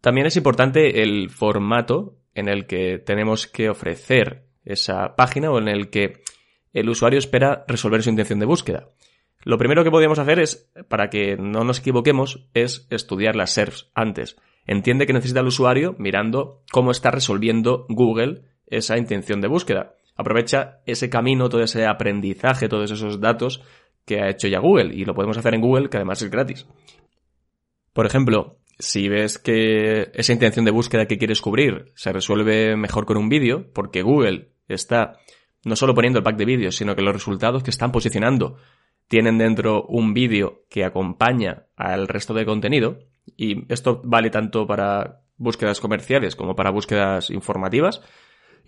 También 0.00 0.26
es 0.26 0.36
importante 0.36 1.02
el 1.02 1.30
formato 1.30 2.16
en 2.34 2.48
el 2.48 2.66
que 2.66 2.98
tenemos 2.98 3.46
que 3.46 3.70
ofrecer 3.70 4.48
esa 4.64 5.14
página 5.14 5.52
o 5.52 5.58
en 5.58 5.68
el 5.68 5.88
que 5.88 6.24
el 6.72 6.88
usuario 6.88 7.20
espera 7.20 7.64
resolver 7.68 8.02
su 8.02 8.10
intención 8.10 8.40
de 8.40 8.46
búsqueda. 8.46 8.90
Lo 9.44 9.56
primero 9.56 9.84
que 9.84 9.92
podríamos 9.92 10.18
hacer 10.18 10.40
es, 10.40 10.68
para 10.88 11.10
que 11.10 11.36
no 11.36 11.62
nos 11.62 11.78
equivoquemos, 11.78 12.48
es 12.54 12.88
estudiar 12.90 13.36
las 13.36 13.52
SERPs 13.52 13.90
antes. 13.94 14.36
Entiende 14.66 15.06
que 15.06 15.12
necesita 15.12 15.40
el 15.40 15.46
usuario 15.46 15.94
mirando 15.98 16.64
cómo 16.72 16.90
está 16.90 17.12
resolviendo 17.12 17.86
Google 17.88 18.42
esa 18.66 18.98
intención 18.98 19.40
de 19.40 19.48
búsqueda. 19.48 19.94
Aprovecha 20.18 20.80
ese 20.84 21.08
camino, 21.08 21.48
todo 21.48 21.62
ese 21.62 21.86
aprendizaje, 21.86 22.68
todos 22.68 22.90
esos 22.90 23.20
datos 23.20 23.62
que 24.04 24.20
ha 24.20 24.28
hecho 24.28 24.48
ya 24.48 24.58
Google 24.58 24.94
y 24.94 25.04
lo 25.04 25.14
podemos 25.14 25.38
hacer 25.38 25.54
en 25.54 25.60
Google, 25.60 25.88
que 25.88 25.96
además 25.96 26.20
es 26.20 26.30
gratis. 26.30 26.66
Por 27.92 28.04
ejemplo, 28.04 28.58
si 28.78 29.08
ves 29.08 29.38
que 29.38 30.10
esa 30.12 30.32
intención 30.32 30.64
de 30.64 30.72
búsqueda 30.72 31.06
que 31.06 31.18
quieres 31.18 31.40
cubrir 31.40 31.92
se 31.94 32.12
resuelve 32.12 32.76
mejor 32.76 33.06
con 33.06 33.16
un 33.16 33.28
vídeo, 33.28 33.72
porque 33.72 34.02
Google 34.02 34.50
está 34.66 35.18
no 35.64 35.76
solo 35.76 35.94
poniendo 35.94 36.18
el 36.18 36.24
pack 36.24 36.36
de 36.36 36.44
vídeos, 36.44 36.76
sino 36.76 36.96
que 36.96 37.02
los 37.02 37.14
resultados 37.14 37.62
que 37.62 37.70
están 37.70 37.92
posicionando 37.92 38.56
tienen 39.06 39.38
dentro 39.38 39.84
un 39.84 40.14
vídeo 40.14 40.64
que 40.68 40.84
acompaña 40.84 41.66
al 41.76 42.08
resto 42.08 42.34
de 42.34 42.44
contenido, 42.44 42.98
y 43.36 43.72
esto 43.72 44.00
vale 44.04 44.30
tanto 44.30 44.66
para 44.66 45.22
búsquedas 45.36 45.80
comerciales 45.80 46.34
como 46.34 46.56
para 46.56 46.70
búsquedas 46.70 47.30
informativas. 47.30 48.02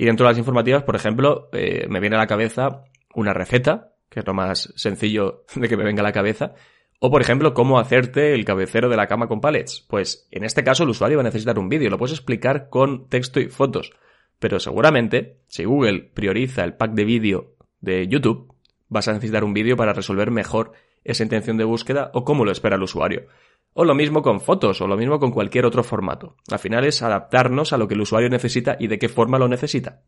Y 0.01 0.07
dentro 0.07 0.25
de 0.25 0.31
las 0.31 0.39
informativas, 0.39 0.83
por 0.85 0.97
ejemplo, 0.97 1.51
eh, 1.53 1.87
me 1.91 2.01
viene 2.01 2.17
a 2.17 2.21
la 2.21 2.27
cabeza 2.27 2.85
una 3.15 3.35
receta, 3.35 3.93
que 4.09 4.21
es 4.21 4.27
lo 4.27 4.33
más 4.33 4.73
sencillo 4.75 5.45
de 5.55 5.69
que 5.69 5.77
me 5.77 5.85
venga 5.85 6.01
a 6.01 6.05
la 6.05 6.13
cabeza, 6.13 6.55
o 7.01 7.11
por 7.11 7.21
ejemplo, 7.21 7.53
cómo 7.53 7.79
hacerte 7.79 8.33
el 8.33 8.47
cabecero 8.47 8.89
de 8.89 8.97
la 8.97 9.09
cama 9.09 9.29
con 9.29 9.43
palets. 9.43 9.85
Pues 9.91 10.27
en 10.31 10.45
este 10.45 10.65
caso 10.65 10.85
el 10.85 10.89
usuario 10.89 11.19
va 11.19 11.21
a 11.21 11.25
necesitar 11.25 11.59
un 11.59 11.69
vídeo, 11.69 11.91
lo 11.91 11.99
puedes 11.99 12.17
explicar 12.17 12.71
con 12.71 13.11
texto 13.11 13.41
y 13.41 13.51
fotos. 13.51 13.93
Pero 14.39 14.59
seguramente, 14.59 15.43
si 15.49 15.67
Google 15.67 16.11
prioriza 16.15 16.65
el 16.65 16.79
pack 16.79 16.93
de 16.93 17.05
vídeo 17.05 17.57
de 17.83 18.09
YouTube, 18.09 18.55
vas 18.89 19.07
a 19.07 19.13
necesitar 19.13 19.45
un 19.45 19.53
vídeo 19.53 19.77
para 19.77 19.93
resolver 19.93 20.31
mejor 20.31 20.73
esa 21.05 21.25
intención 21.25 21.59
de 21.59 21.65
búsqueda 21.65 22.11
o 22.15 22.25
cómo 22.25 22.47
lo 22.47 22.53
espera 22.53 22.77
el 22.77 22.83
usuario. 22.83 23.27
O 23.73 23.85
lo 23.85 23.95
mismo 23.95 24.23
con 24.23 24.41
fotos, 24.41 24.81
o 24.81 24.87
lo 24.87 24.97
mismo 24.97 25.21
con 25.21 25.31
cualquier 25.31 25.65
otro 25.65 25.85
formato. 25.85 26.37
Al 26.51 26.59
final 26.59 26.85
es 26.85 27.03
adaptarnos 27.03 27.73
a 27.73 27.79
lo 27.79 27.87
que 27.87 27.95
el 27.95 28.01
usuario 28.01 28.29
necesita 28.29 28.77
y 28.79 28.89
de 28.89 28.99
qué 28.99 29.09
forma 29.09 29.39
lo 29.39 29.49
necesita. 29.49 30.03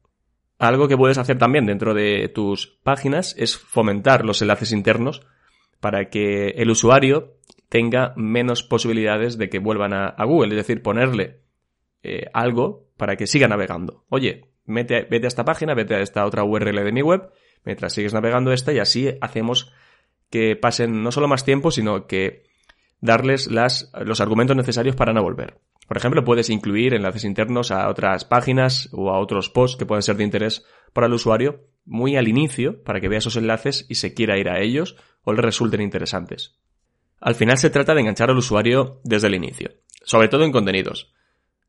Algo 0.59 0.89
que 0.89 0.97
puedes 0.97 1.19
hacer 1.19 1.39
también 1.39 1.67
dentro 1.67 1.95
de 1.95 2.29
tus 2.29 2.79
páginas 2.83 3.35
es 3.39 3.57
fomentar 3.57 4.25
los 4.25 4.43
enlaces 4.43 4.73
internos 4.73 5.27
para 5.81 6.09
que 6.11 6.51
el 6.51 6.71
usuario 6.71 7.39
tenga 7.69 8.13
menos 8.17 8.63
posibilidades 8.63 9.39
de 9.39 9.49
que 9.49 9.59
vuelvan 9.59 9.93
a, 9.93 10.25
Google, 10.25 10.51
es 10.51 10.57
decir, 10.57 10.83
ponerle 10.83 11.41
eh, 12.03 12.27
algo 12.33 12.87
para 12.97 13.17
que 13.17 13.27
siga 13.27 13.49
navegando. 13.49 14.05
Oye, 14.09 14.53
vete 14.67 15.07
a 15.25 15.27
esta 15.27 15.45
página, 15.45 15.75
vete 15.75 15.95
a 15.95 16.01
esta 16.01 16.25
otra 16.27 16.45
URL 16.45 16.85
de 16.85 16.93
mi 16.93 17.03
web, 17.03 17.31
mientras 17.65 17.95
sigues 17.95 18.13
navegando 18.15 18.53
esta 18.53 18.73
y 18.73 18.79
así 18.79 19.17
hacemos 19.21 19.73
que 20.31 20.55
pasen 20.55 21.03
no 21.03 21.13
solo 21.13 21.29
más 21.29 21.45
tiempo, 21.45 21.71
sino 21.71 22.07
que 22.07 22.45
darles 23.03 23.51
las, 23.51 23.93
los 24.07 24.23
argumentos 24.23 24.57
necesarios 24.57 24.97
para 24.97 25.13
no 25.13 25.23
volver. 25.23 25.59
Por 25.87 25.99
ejemplo, 25.99 26.25
puedes 26.25 26.49
incluir 26.49 26.95
enlaces 26.95 27.25
internos 27.25 27.71
a 27.71 27.89
otras 27.91 28.25
páginas 28.25 28.89
o 28.93 29.11
a 29.11 29.19
otros 29.19 29.51
posts 29.51 29.77
que 29.77 29.85
pueden 29.85 30.03
ser 30.03 30.17
de 30.17 30.25
interés 30.25 30.65
para 30.95 31.09
el 31.09 31.13
usuario 31.13 31.67
muy 31.85 32.17
al 32.17 32.29
inicio 32.29 32.83
para 32.85 33.01
que 33.01 33.09
vea 33.09 33.19
esos 33.19 33.37
enlaces 33.37 33.85
y 33.89 33.97
se 33.97 34.15
quiera 34.15 34.39
ir 34.39 34.49
a 34.49 34.61
ellos 34.61 34.97
o 35.25 35.33
le 35.33 35.43
resulten 35.43 35.83
interesantes. 35.83 36.57
Al 37.21 37.35
final 37.35 37.59
se 37.59 37.71
trata 37.71 37.93
de 37.95 38.01
enganchar 38.01 38.31
al 38.31 38.39
usuario 38.39 39.01
desde 39.05 39.27
el 39.27 39.35
inicio, 39.35 39.73
sobre 40.05 40.29
todo 40.29 40.45
en 40.45 40.53
contenidos. 40.53 41.13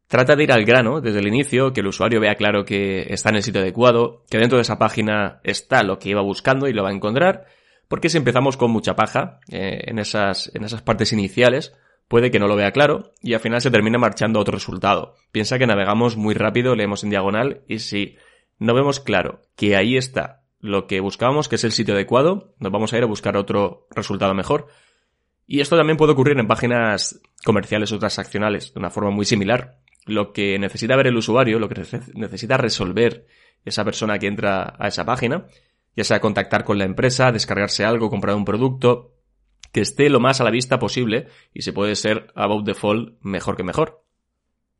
Trata 0.07 0.35
de 0.35 0.43
ir 0.43 0.51
al 0.51 0.65
grano 0.65 1.01
desde 1.01 1.19
el 1.19 1.27
inicio, 1.27 1.73
que 1.73 1.81
el 1.81 1.87
usuario 1.87 2.19
vea 2.19 2.35
claro 2.35 2.65
que 2.65 3.11
está 3.11 3.29
en 3.29 3.37
el 3.37 3.43
sitio 3.43 3.61
adecuado, 3.61 4.23
que 4.29 4.37
dentro 4.37 4.57
de 4.57 4.61
esa 4.61 4.77
página 4.77 5.39
está 5.43 5.83
lo 5.83 5.97
que 5.97 6.09
iba 6.09 6.21
buscando 6.21 6.67
y 6.67 6.73
lo 6.73 6.83
va 6.83 6.89
a 6.89 6.93
encontrar, 6.93 7.45
porque 7.87 8.09
si 8.09 8.17
empezamos 8.17 8.57
con 8.57 8.71
mucha 8.71 8.95
paja 8.95 9.39
eh, 9.49 9.83
en, 9.85 9.99
esas, 9.99 10.51
en 10.53 10.63
esas 10.63 10.81
partes 10.81 11.13
iniciales, 11.13 11.73
puede 12.07 12.31
que 12.31 12.39
no 12.39 12.47
lo 12.47 12.55
vea 12.55 12.71
claro 12.71 13.13
y 13.21 13.33
al 13.33 13.39
final 13.39 13.61
se 13.61 13.71
termine 13.71 13.97
marchando 13.97 14.39
a 14.39 14.41
otro 14.41 14.53
resultado. 14.53 15.15
Piensa 15.31 15.57
que 15.57 15.67
navegamos 15.67 16.17
muy 16.17 16.33
rápido, 16.33 16.75
leemos 16.75 17.03
en 17.03 17.09
diagonal 17.09 17.61
y 17.67 17.79
si 17.79 18.17
no 18.59 18.73
vemos 18.73 18.99
claro 18.99 19.41
que 19.55 19.75
ahí 19.75 19.97
está 19.97 20.43
lo 20.59 20.87
que 20.87 21.01
buscábamos, 21.01 21.49
que 21.49 21.55
es 21.55 21.63
el 21.65 21.73
sitio 21.73 21.93
adecuado, 21.93 22.53
nos 22.57 22.71
vamos 22.71 22.93
a 22.93 22.97
ir 22.97 23.03
a 23.03 23.07
buscar 23.07 23.35
otro 23.35 23.87
resultado 23.91 24.33
mejor. 24.33 24.67
Y 25.45 25.59
esto 25.59 25.75
también 25.75 25.97
puede 25.97 26.13
ocurrir 26.13 26.39
en 26.39 26.47
páginas 26.47 27.19
comerciales 27.43 27.91
o 27.91 27.99
transaccionales 27.99 28.73
de 28.73 28.79
una 28.79 28.89
forma 28.89 29.11
muy 29.11 29.25
similar 29.25 29.77
lo 30.05 30.33
que 30.33 30.57
necesita 30.59 30.95
ver 30.95 31.07
el 31.07 31.17
usuario, 31.17 31.59
lo 31.59 31.69
que 31.69 31.83
necesita 32.13 32.57
resolver 32.57 33.25
esa 33.65 33.85
persona 33.85 34.19
que 34.19 34.27
entra 34.27 34.75
a 34.77 34.87
esa 34.87 35.05
página, 35.05 35.45
ya 35.95 36.03
sea 36.03 36.19
contactar 36.19 36.63
con 36.63 36.77
la 36.77 36.85
empresa, 36.85 37.31
descargarse 37.31 37.85
algo, 37.85 38.09
comprar 38.09 38.35
un 38.35 38.45
producto, 38.45 39.13
que 39.71 39.81
esté 39.81 40.09
lo 40.09 40.19
más 40.19 40.39
a 40.39 40.43
la 40.43 40.51
vista 40.51 40.79
posible 40.79 41.27
y 41.53 41.63
si 41.63 41.71
puede 41.71 41.95
ser 41.95 42.31
above 42.35 42.63
default 42.63 43.17
mejor 43.21 43.57
que 43.57 43.63
mejor. 43.63 44.03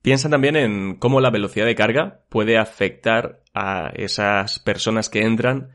Piensa 0.01 0.29
también 0.29 0.55
en 0.55 0.95
cómo 0.95 1.21
la 1.21 1.31
velocidad 1.31 1.65
de 1.65 1.75
carga 1.75 2.25
puede 2.29 2.57
afectar 2.57 3.41
a 3.53 3.91
esas 3.95 4.59
personas 4.59 5.09
que 5.09 5.21
entran. 5.21 5.71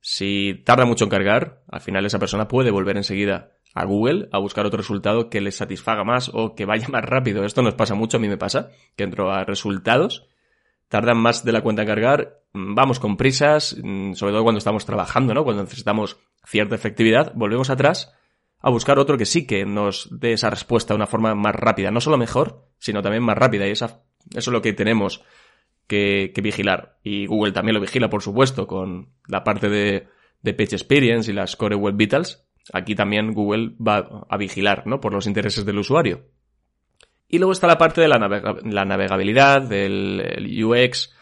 Si 0.00 0.62
tarda 0.64 0.84
mucho 0.84 1.04
en 1.04 1.10
cargar, 1.10 1.62
al 1.68 1.80
final 1.80 2.04
esa 2.04 2.18
persona 2.18 2.46
puede 2.46 2.70
volver 2.70 2.96
enseguida 2.96 3.52
a 3.74 3.84
Google 3.84 4.28
a 4.32 4.38
buscar 4.38 4.66
otro 4.66 4.78
resultado 4.78 5.30
que 5.30 5.40
les 5.40 5.56
satisfaga 5.56 6.04
más 6.04 6.30
o 6.32 6.54
que 6.54 6.66
vaya 6.66 6.88
más 6.90 7.04
rápido. 7.04 7.44
Esto 7.44 7.62
nos 7.62 7.74
pasa 7.74 7.94
mucho, 7.94 8.18
a 8.18 8.20
mí 8.20 8.28
me 8.28 8.36
pasa, 8.36 8.70
que 8.96 9.04
entro 9.04 9.32
a 9.32 9.44
resultados, 9.44 10.28
tardan 10.90 11.18
más 11.18 11.44
de 11.44 11.52
la 11.52 11.62
cuenta 11.62 11.82
en 11.82 11.88
cargar, 11.88 12.42
mm, 12.52 12.74
vamos 12.74 12.98
con 12.98 13.16
prisas, 13.16 13.76
mm, 13.80 14.14
sobre 14.14 14.32
todo 14.32 14.42
cuando 14.42 14.58
estamos 14.58 14.84
trabajando, 14.84 15.32
¿no? 15.32 15.44
Cuando 15.44 15.62
necesitamos 15.62 16.18
cierta 16.44 16.74
efectividad, 16.74 17.32
volvemos 17.34 17.70
atrás, 17.70 18.12
a 18.58 18.70
buscar 18.70 18.98
otro 18.98 19.16
que 19.16 19.24
sí 19.24 19.46
que 19.46 19.64
nos 19.64 20.08
dé 20.10 20.32
esa 20.32 20.50
respuesta 20.50 20.92
de 20.92 20.96
una 20.96 21.06
forma 21.06 21.34
más 21.34 21.54
rápida. 21.54 21.92
No 21.92 22.00
solo 22.00 22.18
mejor, 22.18 22.66
sino 22.78 23.02
también 23.02 23.22
más 23.22 23.38
rápida. 23.38 23.66
Y 23.66 23.70
esa, 23.70 24.02
eso 24.34 24.50
es 24.50 24.52
lo 24.52 24.60
que 24.60 24.72
tenemos 24.72 25.24
que, 25.86 26.32
vigilar. 26.42 26.98
Y 27.04 27.26
Google 27.26 27.52
también 27.52 27.74
lo 27.74 27.80
vigila, 27.80 28.10
por 28.10 28.22
supuesto, 28.22 28.66
con 28.66 29.10
la 29.28 29.44
parte 29.44 29.68
de, 29.68 30.08
de 30.42 30.54
Page 30.54 30.74
Experience 30.74 31.30
y 31.30 31.34
las 31.34 31.54
Core 31.54 31.76
Web 31.76 31.94
Vitals. 31.94 32.44
Aquí 32.72 32.96
también 32.96 33.32
Google 33.32 33.76
va 33.80 34.26
a 34.28 34.36
vigilar, 34.36 34.86
¿no? 34.86 35.00
Por 35.00 35.14
los 35.14 35.26
intereses 35.26 35.64
del 35.64 35.78
usuario. 35.78 36.26
Y 37.30 37.38
luego 37.38 37.52
está 37.52 37.66
la 37.66 37.78
parte 37.78 38.00
de 38.00 38.08
la, 38.08 38.18
la 38.64 38.84
navegabilidad, 38.84 39.62
del 39.62 40.64
UX, 40.64 41.14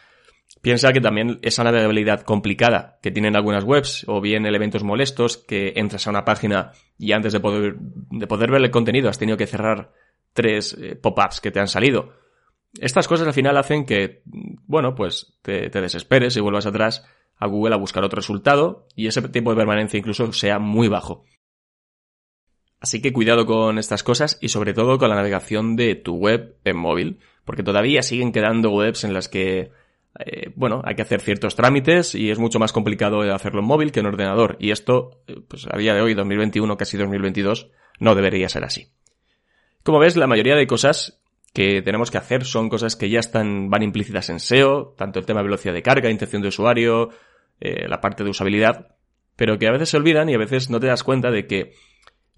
Piensa 0.60 0.92
que 0.92 1.00
también 1.00 1.38
esa 1.42 1.62
navegabilidad 1.62 2.22
complicada 2.22 2.98
que 3.00 3.10
tienen 3.10 3.36
algunas 3.36 3.64
webs 3.64 4.04
o 4.08 4.20
bien 4.20 4.44
elementos 4.44 4.82
molestos 4.82 5.36
que 5.36 5.74
entras 5.76 6.06
a 6.06 6.10
una 6.10 6.24
página 6.24 6.72
y 6.98 7.12
antes 7.12 7.32
de 7.32 7.40
poder, 7.40 7.76
de 7.78 8.26
poder 8.26 8.50
ver 8.50 8.62
el 8.62 8.70
contenido 8.70 9.08
has 9.08 9.18
tenido 9.18 9.36
que 9.36 9.46
cerrar 9.46 9.92
tres 10.32 10.76
eh, 10.80 10.96
pop-ups 10.96 11.40
que 11.40 11.52
te 11.52 11.60
han 11.60 11.68
salido. 11.68 12.12
Estas 12.80 13.06
cosas 13.06 13.28
al 13.28 13.34
final 13.34 13.56
hacen 13.56 13.86
que, 13.86 14.22
bueno, 14.66 14.94
pues 14.94 15.38
te, 15.42 15.70
te 15.70 15.80
desesperes 15.80 16.36
y 16.36 16.40
vuelvas 16.40 16.66
atrás 16.66 17.06
a 17.36 17.46
Google 17.46 17.74
a 17.74 17.78
buscar 17.78 18.02
otro 18.02 18.16
resultado 18.16 18.88
y 18.96 19.06
ese 19.06 19.22
tiempo 19.28 19.50
de 19.50 19.56
permanencia 19.56 19.98
incluso 19.98 20.32
sea 20.32 20.58
muy 20.58 20.88
bajo. 20.88 21.24
Así 22.80 23.02
que 23.02 23.12
cuidado 23.12 23.44
con 23.46 23.78
estas 23.78 24.02
cosas 24.02 24.38
y 24.40 24.48
sobre 24.48 24.72
todo 24.72 24.98
con 24.98 25.08
la 25.08 25.16
navegación 25.16 25.76
de 25.76 25.94
tu 25.94 26.16
web 26.16 26.56
en 26.64 26.76
móvil, 26.76 27.18
porque 27.44 27.62
todavía 27.62 28.02
siguen 28.02 28.32
quedando 28.32 28.70
webs 28.70 29.04
en 29.04 29.14
las 29.14 29.28
que 29.28 29.72
eh, 30.18 30.50
bueno, 30.56 30.82
hay 30.84 30.94
que 30.94 31.02
hacer 31.02 31.20
ciertos 31.20 31.54
trámites 31.54 32.14
y 32.14 32.30
es 32.30 32.38
mucho 32.38 32.58
más 32.58 32.72
complicado 32.72 33.20
hacerlo 33.32 33.60
en 33.60 33.66
móvil 33.66 33.92
que 33.92 34.00
en 34.00 34.06
ordenador. 34.06 34.56
Y 34.58 34.70
esto, 34.70 35.22
eh, 35.26 35.36
pues 35.46 35.66
a 35.70 35.76
día 35.78 35.94
de 35.94 36.00
hoy, 36.00 36.14
2021, 36.14 36.76
casi 36.76 36.96
2022, 36.96 37.70
no 38.00 38.14
debería 38.14 38.48
ser 38.48 38.64
así. 38.64 38.88
Como 39.82 40.00
ves, 40.00 40.16
la 40.16 40.26
mayoría 40.26 40.56
de 40.56 40.66
cosas 40.66 41.20
que 41.52 41.82
tenemos 41.82 42.10
que 42.10 42.18
hacer 42.18 42.44
son 42.44 42.68
cosas 42.68 42.96
que 42.96 43.08
ya 43.08 43.20
están, 43.20 43.70
van 43.70 43.82
implícitas 43.82 44.28
en 44.28 44.40
SEO, 44.40 44.94
tanto 44.96 45.18
el 45.18 45.26
tema 45.26 45.40
de 45.40 45.44
velocidad 45.44 45.72
de 45.72 45.82
carga, 45.82 46.10
intención 46.10 46.42
de 46.42 46.48
usuario, 46.48 47.10
eh, 47.60 47.88
la 47.88 48.00
parte 48.00 48.24
de 48.24 48.30
usabilidad, 48.30 48.96
pero 49.36 49.58
que 49.58 49.68
a 49.68 49.72
veces 49.72 49.88
se 49.88 49.96
olvidan 49.96 50.28
y 50.28 50.34
a 50.34 50.38
veces 50.38 50.68
no 50.68 50.80
te 50.80 50.88
das 50.88 51.04
cuenta 51.04 51.30
de 51.30 51.46
que 51.46 51.72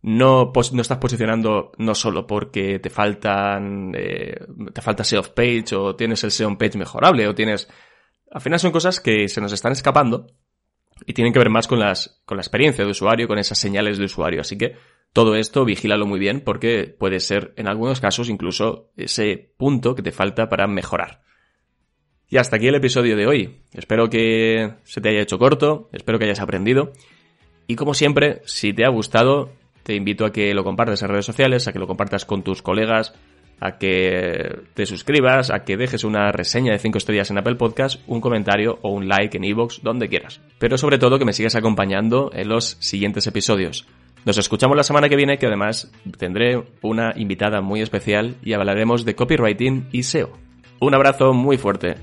no, 0.03 0.53
no 0.73 0.83
estás 0.83 0.99
posicionando 0.99 1.73
no 1.79 1.95
solo 1.95 2.27
porque 2.27 2.79
te 2.79 2.91
faltan, 2.91 3.93
eh, 3.95 4.35
te 4.73 4.81
falta 4.81 5.05
SEO 5.05 5.23
page 5.23 5.75
o 5.75 5.95
tienes 5.95 6.25
el 6.25 6.31
SEO 6.31 6.57
page 6.57 6.79
mejorable 6.79 7.29
o 7.29 7.35
tienes, 7.35 7.69
al 8.31 8.41
final 8.41 8.59
son 8.59 8.73
cosas 8.73 9.01
que 9.01 9.29
se 9.29 9.41
nos 9.41 9.53
están 9.53 9.73
escapando 9.73 10.27
y 11.07 11.13
tienen 11.13 11.33
que 11.33 11.39
ver 11.39 11.51
más 11.51 11.67
con 11.67 11.79
las, 11.79 12.21
con 12.25 12.37
la 12.37 12.43
experiencia 12.43 12.85
de 12.85 12.91
usuario, 12.91 13.29
con 13.29 13.39
esas 13.39 13.59
señales 13.59 13.99
de 13.99 14.05
usuario. 14.05 14.41
Así 14.41 14.57
que 14.57 14.77
todo 15.13 15.35
esto 15.35 15.65
vigílalo 15.65 16.07
muy 16.07 16.19
bien 16.19 16.41
porque 16.41 16.95
puede 16.99 17.21
ser 17.21 17.53
en 17.57 17.69
algunos 17.69 18.01
casos 18.01 18.29
incluso 18.29 18.93
ese 18.97 19.53
punto 19.57 19.95
que 19.95 20.03
te 20.03 20.13
falta 20.13 20.49
para 20.49 20.67
mejorar. 20.67 21.23
Y 22.29 22.37
hasta 22.37 22.57
aquí 22.57 22.69
el 22.69 22.77
episodio 22.77 23.17
de 23.17 23.27
hoy. 23.27 23.63
Espero 23.73 24.09
que 24.09 24.75
se 24.85 25.01
te 25.01 25.09
haya 25.09 25.21
hecho 25.21 25.39
corto, 25.39 25.91
espero 25.93 26.19
que 26.19 26.27
hayas 26.27 26.41
aprendido. 26.41 26.93
Y 27.67 27.75
como 27.75 27.93
siempre, 27.93 28.41
si 28.45 28.73
te 28.73 28.85
ha 28.85 28.89
gustado, 28.89 29.51
te 29.90 29.96
invito 29.96 30.24
a 30.24 30.31
que 30.31 30.55
lo 30.55 30.62
compartas 30.62 31.03
en 31.03 31.09
redes 31.09 31.26
sociales, 31.26 31.66
a 31.66 31.72
que 31.72 31.81
lo 31.81 31.88
compartas 31.88 32.24
con 32.24 32.44
tus 32.44 32.62
colegas, 32.62 33.12
a 33.59 33.76
que 33.76 34.61
te 34.72 34.87
suscribas, 34.87 35.50
a 35.50 35.64
que 35.64 35.76
dejes 35.76 36.05
una 36.05 36.31
reseña 36.31 36.70
de 36.70 36.79
5 36.79 36.96
estrellas 36.96 37.29
en 37.33 37.38
Apple 37.38 37.57
Podcast, 37.57 38.00
un 38.07 38.20
comentario 38.20 38.79
o 38.83 38.90
un 38.90 39.09
like 39.09 39.37
en 39.37 39.42
iVoox, 39.42 39.83
donde 39.83 40.09
quieras. 40.09 40.40
Pero 40.61 40.79
sobre 40.79 40.98
todo 40.98 41.18
que 41.18 41.24
me 41.24 41.33
sigas 41.33 41.57
acompañando 41.57 42.31
en 42.33 42.48
los 42.48 42.76
siguientes 42.79 43.26
episodios. 43.26 43.88
Nos 44.24 44.38
escuchamos 44.38 44.76
la 44.76 44.85
semana 44.85 45.09
que 45.09 45.16
viene, 45.16 45.38
que 45.38 45.46
además 45.46 45.90
tendré 46.18 46.62
una 46.83 47.12
invitada 47.16 47.61
muy 47.61 47.83
especial 47.83 48.37
y 48.44 48.53
hablaremos 48.53 49.05
de 49.05 49.16
copywriting 49.16 49.88
y 49.90 50.05
SEO. 50.05 50.31
Un 50.79 50.94
abrazo 50.94 51.33
muy 51.33 51.59
fuerte. 51.59 51.96